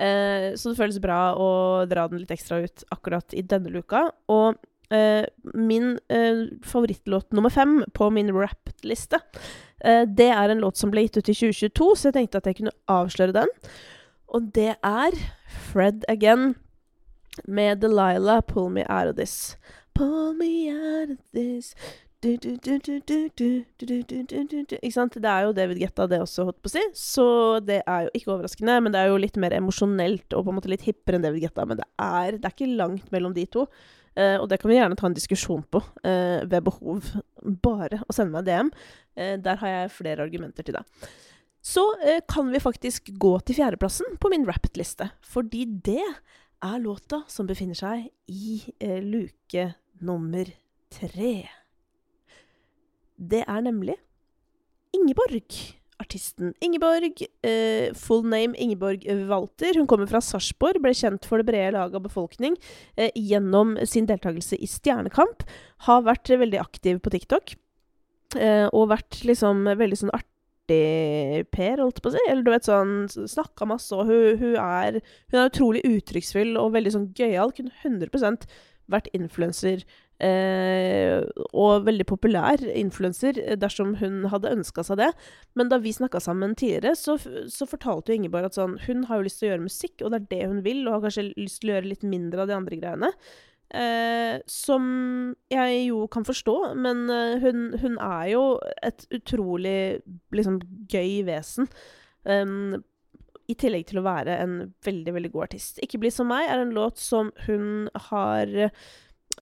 Eh, 0.00 0.50
så 0.56 0.72
det 0.72 0.80
føles 0.80 1.00
bra 1.02 1.20
å 1.36 1.50
dra 1.90 2.08
den 2.10 2.22
litt 2.22 2.34
ekstra 2.34 2.62
ut 2.64 2.84
akkurat 2.94 3.36
i 3.36 3.44
denne 3.46 3.72
luka. 3.72 4.06
Og 4.32 4.60
eh, 4.94 5.24
min 5.54 5.96
favorittlåt 6.66 7.34
nummer 7.36 7.52
fem 7.54 7.80
på 7.96 8.12
min 8.14 8.32
rap-liste 8.34 9.22
Eh, 9.84 10.06
det 10.06 10.28
er 10.28 10.52
en 10.52 10.60
låt 10.60 10.76
som 10.76 10.92
ble 10.92 11.06
gitt 11.06 11.16
ut 11.16 11.30
i 11.30 11.36
2022, 11.36 11.90
så 11.96 12.08
jeg 12.08 12.18
tenkte 12.18 12.40
at 12.40 12.50
jeg 12.50 12.58
kunne 12.60 12.76
avsløre 12.90 13.36
den. 13.36 13.52
Og 14.30 14.50
det 14.54 14.74
er 14.76 15.16
Fred 15.70 16.04
Again 16.08 16.54
med 17.46 17.80
Delilah, 17.80 18.42
'Pull 18.42 18.70
Me 18.70 18.84
Out 18.88 19.08
of 19.08 19.16
This'. 19.16 19.56
Pull 19.94 20.34
me 20.34 20.70
out 20.70 21.10
of 21.10 21.18
this 21.34 21.74
Ikke 24.80 24.92
sant? 24.92 25.14
Det 25.16 25.30
er 25.30 25.46
jo 25.46 25.54
David 25.56 25.78
Getta, 25.80 26.04
det 26.10 26.18
også, 26.20 26.44
holdt 26.48 26.60
på 26.60 26.68
å 26.68 26.74
si. 26.74 26.82
Så 26.96 27.24
det 27.64 27.80
er 27.80 28.00
jo 28.06 28.10
ikke 28.16 28.34
overraskende, 28.34 28.74
men 28.84 28.92
det 28.92 29.00
er 29.00 29.08
jo 29.08 29.22
litt 29.22 29.38
mer 29.40 29.56
emosjonelt 29.56 30.28
og 30.36 30.44
på 30.44 30.52
en 30.52 30.58
måte 30.58 30.72
litt 30.72 30.84
hippere 30.84 31.16
enn 31.16 31.24
David 31.24 31.46
Getta. 31.46 31.64
Men 31.68 31.80
det 31.80 31.88
er, 31.96 32.36
det 32.36 32.44
er 32.44 32.54
ikke 32.56 32.76
langt 32.76 33.08
mellom 33.14 33.32
de 33.36 33.46
to. 33.48 33.64
Uh, 34.18 34.36
og 34.42 34.48
det 34.50 34.58
kan 34.58 34.68
vi 34.68 34.76
gjerne 34.76 34.96
ta 34.98 35.06
en 35.06 35.16
diskusjon 35.16 35.62
på 35.70 35.80
uh, 35.80 36.40
ved 36.44 36.60
behov. 36.66 37.12
Bare 37.64 38.02
å 38.04 38.12
sende 38.14 38.34
meg 38.34 38.48
DM. 38.48 38.68
Uh, 39.16 39.36
der 39.40 39.60
har 39.62 39.74
jeg 39.74 39.94
flere 39.94 40.26
argumenter 40.26 40.66
til 40.66 40.76
deg. 40.76 41.08
Så 41.60 41.82
kan 42.32 42.48
vi 42.48 42.56
faktisk 42.62 43.10
gå 43.20 43.34
til 43.44 43.58
fjerdeplassen 43.58 44.14
på 44.16 44.30
min 44.32 44.46
rapped-liste. 44.48 45.10
Fordi 45.28 45.66
det 45.84 46.00
er 46.00 46.80
låta 46.80 47.20
som 47.28 47.44
befinner 47.48 47.76
seg 47.76 48.08
i 48.32 48.62
luke 49.04 49.66
nummer 50.00 50.48
tre. 50.88 51.59
Det 53.20 53.44
er 53.44 53.60
nemlig 53.66 53.98
Ingeborg 54.96 55.76
artisten 56.00 56.54
Ingeborg. 56.64 57.20
Uh, 57.44 57.92
full 57.94 58.24
name 58.24 58.56
Ingeborg 58.58 59.04
Walter. 59.28 59.76
Hun 59.78 59.88
kommer 59.90 60.08
fra 60.10 60.22
Sarpsborg, 60.24 60.80
ble 60.82 60.94
kjent 60.96 61.26
for 61.28 61.40
det 61.40 61.48
brede 61.50 61.74
laget 61.76 61.98
av 61.98 62.06
befolkning 62.06 62.56
uh, 62.98 63.10
gjennom 63.14 63.76
sin 63.88 64.08
deltakelse 64.10 64.58
i 64.58 64.68
Stjernekamp. 64.70 65.44
Har 65.86 66.06
vært 66.08 66.32
veldig 66.32 66.60
aktiv 66.62 67.00
på 67.02 67.12
TikTok. 67.14 67.54
Uh, 68.36 68.66
og 68.70 68.92
vært 68.92 69.22
liksom 69.26 69.64
veldig 69.66 70.04
sånn 70.04 70.14
artig 70.14 70.28
Per, 70.70 71.80
holdt 71.80 71.96
på 71.98 72.12
å 72.12 72.14
si. 72.14 72.20
Eller 72.30 72.44
du 72.46 72.52
vet 72.52 72.68
sånn 72.68 73.08
Snakka 73.10 73.66
masse, 73.66 73.90
og 73.90 74.06
hun, 74.06 74.36
hun, 74.38 74.52
er, 74.54 75.00
hun 75.32 75.40
er 75.40 75.48
utrolig 75.48 75.80
uttrykksfull 75.82 76.52
og 76.60 76.76
veldig 76.76 76.92
sånn 76.94 77.08
gøyal. 77.18 77.50
Kunne 77.56 77.74
100% 77.82 78.46
vært 78.90 79.10
influenser 79.18 79.82
Eh, 80.20 81.22
og 81.56 81.86
veldig 81.86 82.04
populær 82.04 82.60
influenser 82.76 83.38
eh, 83.40 83.56
dersom 83.56 83.94
hun 84.02 84.26
hadde 84.28 84.52
ønska 84.52 84.84
seg 84.84 84.98
det. 85.00 85.10
Men 85.56 85.70
da 85.72 85.78
vi 85.80 85.94
snakka 85.96 86.20
sammen 86.20 86.52
tidligere, 86.58 86.92
så, 86.98 87.16
så 87.48 87.68
fortalte 87.68 88.12
jo 88.12 88.20
Ingeborg 88.20 88.50
at 88.50 88.58
sånn, 88.58 88.76
hun 88.84 89.06
har 89.08 89.20
jo 89.20 89.28
lyst 89.28 89.40
til 89.40 89.48
å 89.48 89.52
gjøre 89.54 89.68
musikk, 89.68 89.94
og 90.02 90.12
det 90.12 90.20
er 90.20 90.26
det 90.34 90.42
hun 90.50 90.60
vil, 90.66 90.82
og 90.84 90.98
har 90.98 91.06
kanskje 91.06 91.30
lyst 91.38 91.62
til 91.62 91.72
å 91.72 91.78
gjøre 91.78 91.92
litt 91.94 92.04
mindre 92.04 92.44
av 92.44 92.50
de 92.50 92.58
andre 92.58 92.80
greiene. 92.82 93.10
Eh, 93.70 94.36
som 94.50 94.84
jeg 95.48 95.82
jo 95.86 96.04
kan 96.10 96.26
forstå, 96.26 96.56
men 96.82 97.04
eh, 97.14 97.40
hun, 97.40 97.68
hun 97.80 97.98
er 98.02 98.32
jo 98.32 98.44
et 98.82 99.04
utrolig 99.14 100.02
liksom 100.34 100.60
gøy 100.90 101.20
vesen. 101.28 101.70
Um, 102.28 102.82
i 103.50 103.54
tillegg 103.58 103.86
til 103.88 103.98
å 104.00 104.06
være 104.06 104.36
en 104.42 104.56
veldig 104.84 105.14
veldig 105.16 105.30
god 105.32 105.48
artist. 105.48 105.80
'Ikke 105.80 105.98
bli 106.02 106.10
som 106.14 106.28
meg' 106.30 106.50
er 106.50 106.60
en 106.60 106.74
låt 106.76 107.00
som 107.02 107.32
hun 107.46 107.88
har 108.10 108.52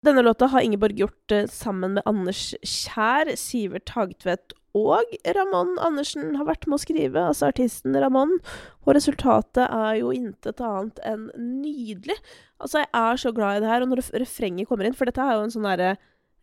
denne 0.07 0.23
låta 0.23 0.49
har 0.53 0.65
Ingeborg 0.65 0.99
gjort 1.01 1.35
uh, 1.35 1.45
sammen 1.51 1.97
med 1.99 2.07
Anders 2.09 2.53
Kjær, 2.63 3.35
Sivert 3.41 3.95
Hagtvedt 3.97 4.55
og 4.77 5.15
Ramón 5.25 5.79
Andersen 5.81 6.37
har 6.37 6.47
vært 6.49 6.67
med 6.69 6.77
å 6.77 6.83
skrive, 6.83 7.23
altså 7.31 7.49
artisten 7.49 7.97
Ramón. 7.97 8.37
Og 8.85 8.93
resultatet 8.97 9.65
er 9.65 9.99
jo 10.01 10.13
intet 10.15 10.61
annet 10.65 11.01
enn 11.09 11.29
nydelig. 11.63 12.19
Altså, 12.61 12.83
jeg 12.85 12.91
er 13.01 13.21
så 13.23 13.33
glad 13.35 13.59
i 13.59 13.65
det 13.65 13.73
her. 13.73 13.85
Og 13.85 13.91
når 13.91 14.05
refrenget 14.21 14.69
kommer 14.69 14.89
inn 14.89 14.97
For 14.99 15.09
dette 15.09 15.25
er 15.25 15.39
jo 15.39 15.47
en 15.47 15.55
sånn 15.55 15.67
derre 15.67 15.93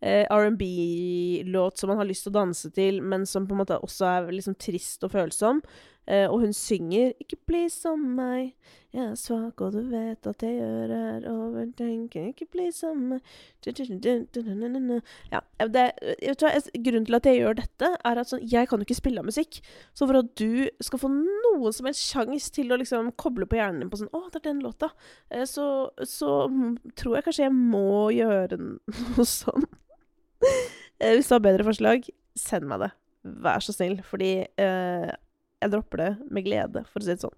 eh, 0.00 0.26
R&B-låt 0.26 1.78
som 1.78 1.92
man 1.92 2.02
har 2.02 2.08
lyst 2.08 2.26
til 2.26 2.34
å 2.34 2.38
danse 2.40 2.72
til, 2.74 3.00
men 3.02 3.26
som 3.28 3.46
på 3.46 3.56
en 3.56 3.62
måte 3.62 3.78
også 3.78 4.08
er 4.10 4.32
liksom 4.34 4.58
trist 4.60 5.06
og 5.06 5.14
følsom. 5.14 5.62
Eh, 6.06 6.30
og 6.30 6.40
hun 6.40 6.52
synger 6.52 7.12
'Ikke 7.18 7.36
bli 7.46 7.68
som 7.68 7.98
meg', 7.98 8.54
jeg 8.92 9.04
er 9.10 9.14
svak, 9.14 9.60
og 9.60 9.72
du 9.72 9.82
vet 9.90 10.26
at 10.26 10.42
jeg 10.42 10.54
gjør 10.60 10.90
er 10.94 11.24
overtenker, 11.28 12.28
ikke 12.28 12.46
bli 12.46 12.70
som 12.72 12.96
meg 12.96 13.20
Ja, 13.66 15.40
det, 15.66 15.90
du 16.38 16.44
hva, 16.46 16.52
Grunnen 16.84 17.06
til 17.06 17.14
at 17.14 17.26
jeg 17.26 17.40
gjør 17.40 17.58
dette, 17.58 17.90
er 18.04 18.20
at 18.22 18.30
sånn, 18.30 18.46
jeg 18.46 18.68
kan 18.68 18.78
jo 18.78 18.86
ikke 18.86 18.94
spille 18.94 19.22
musikk. 19.22 19.60
Så 19.92 20.06
for 20.06 20.16
at 20.16 20.30
du 20.38 20.68
skal 20.80 20.98
få 20.98 21.10
noen 21.10 21.72
som 21.72 21.86
helst 21.86 22.06
sjanse 22.06 22.52
til 22.52 22.70
å 22.70 22.78
liksom 22.78 23.12
koble 23.18 23.46
på 23.46 23.58
hjernen 23.58 23.80
din 23.80 23.90
på 23.90 23.98
sånn 23.98 24.12
'Å, 24.14 24.30
det 24.30 24.40
er 24.40 24.52
den 24.52 24.62
låta', 24.62 24.92
eh, 25.30 25.44
så, 25.44 25.90
så 26.04 26.46
tror 26.94 27.16
jeg 27.16 27.24
kanskje 27.24 27.48
jeg 27.50 27.52
må 27.52 28.10
gjøre 28.14 28.56
noe 28.62 29.26
sånn. 29.26 29.66
Hvis 31.02 31.28
du 31.28 31.34
har 31.34 31.44
bedre 31.44 31.64
forslag, 31.66 32.08
send 32.38 32.64
meg 32.70 32.80
det. 32.80 32.92
Vær 33.42 33.60
så 33.60 33.74
snill. 33.74 33.98
Fordi 34.06 34.46
eh, 34.46 35.10
jeg 35.62 35.72
dropper 35.72 36.00
det 36.02 36.08
med 36.28 36.44
glede, 36.44 36.82
for 36.90 37.00
å 37.00 37.06
si 37.06 37.14
det 37.14 37.22
sånn. 37.22 37.34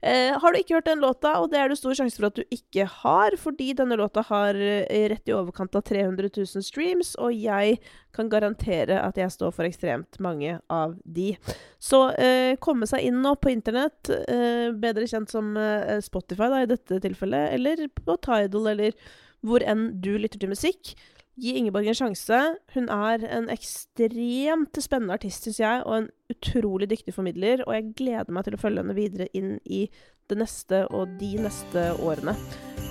Eh, 0.00 0.32
har 0.40 0.54
du 0.54 0.58
ikke 0.58 0.78
hørt 0.78 0.86
den 0.88 1.02
låta, 1.04 1.34
og 1.42 1.50
det 1.52 1.58
er 1.60 1.68
det 1.68 1.76
stor 1.76 1.96
sjanse 1.98 2.16
for 2.16 2.28
at 2.30 2.38
du 2.38 2.54
ikke 2.54 2.86
har, 2.88 3.36
fordi 3.40 3.74
denne 3.76 3.98
låta 4.00 4.22
har 4.24 4.56
eh, 4.56 5.04
rett 5.12 5.28
i 5.28 5.34
overkant 5.36 5.76
av 5.76 5.84
300 5.88 6.30
000 6.30 6.64
streams, 6.64 7.12
og 7.20 7.36
jeg 7.36 7.76
kan 8.16 8.30
garantere 8.32 9.02
at 9.02 9.20
jeg 9.20 9.34
står 9.34 9.52
for 9.54 9.68
ekstremt 9.68 10.16
mange 10.24 10.56
av 10.72 10.96
de. 11.04 11.34
Så 11.82 12.06
eh, 12.16 12.54
komme 12.64 12.88
seg 12.88 13.04
inn 13.10 13.20
nå 13.24 13.34
på 13.36 13.52
internett, 13.52 14.14
eh, 14.16 14.72
bedre 14.72 15.08
kjent 15.10 15.32
som 15.34 15.52
eh, 15.60 15.98
Spotify 16.04 16.48
da, 16.48 16.64
i 16.64 16.72
dette 16.72 17.02
tilfellet, 17.04 17.52
eller 17.58 17.84
på 18.00 18.16
Tidal, 18.24 18.72
eller 18.72 18.96
hvor 19.44 19.62
enn 19.62 19.90
du 20.00 20.14
lytter 20.16 20.40
til 20.40 20.56
musikk. 20.56 20.96
Gi 21.38 21.54
Ingeborg 21.58 21.86
en 21.86 21.96
sjanse. 21.96 22.38
Hun 22.74 22.88
er 22.90 23.24
en 23.30 23.48
ekstremt 23.52 24.78
spennende 24.82 25.14
artist, 25.14 25.46
syns 25.46 25.60
jeg, 25.62 25.82
og 25.86 25.96
en 25.96 26.08
utrolig 26.32 26.88
dyktig 26.90 27.14
formidler. 27.14 27.62
Og 27.66 27.76
jeg 27.76 27.92
gleder 28.00 28.34
meg 28.34 28.46
til 28.46 28.58
å 28.58 28.62
følge 28.62 28.82
henne 28.82 28.96
videre 28.98 29.28
inn 29.38 29.56
i 29.64 29.84
det 30.28 30.38
neste 30.40 30.84
og 30.92 31.14
de 31.20 31.30
neste 31.40 31.84
årene. 32.04 32.34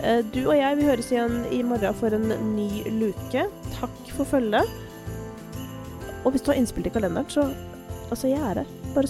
Eh, 0.01 0.21
du 0.33 0.43
og 0.45 0.55
jeg 0.57 0.79
vi 0.79 0.87
høres 0.87 1.11
igjen 1.11 1.41
i 1.53 1.61
morgen 1.65 1.97
for 1.99 2.15
en 2.15 2.31
ny 2.55 2.69
luke. 3.01 3.47
Takk 3.77 4.13
for 4.15 4.29
følget. 4.37 4.75
Og 6.23 6.33
hvis 6.33 6.43
du 6.43 6.53
har 6.53 6.61
innspill 6.61 6.87
til 6.87 6.95
kalenderen, 6.97 7.29
så 7.31 7.49
Altså, 8.07 8.29
jeg 8.31 8.39
er 8.39 8.61
her. 8.61 8.67
Bare 8.95 9.03
å 9.03 9.09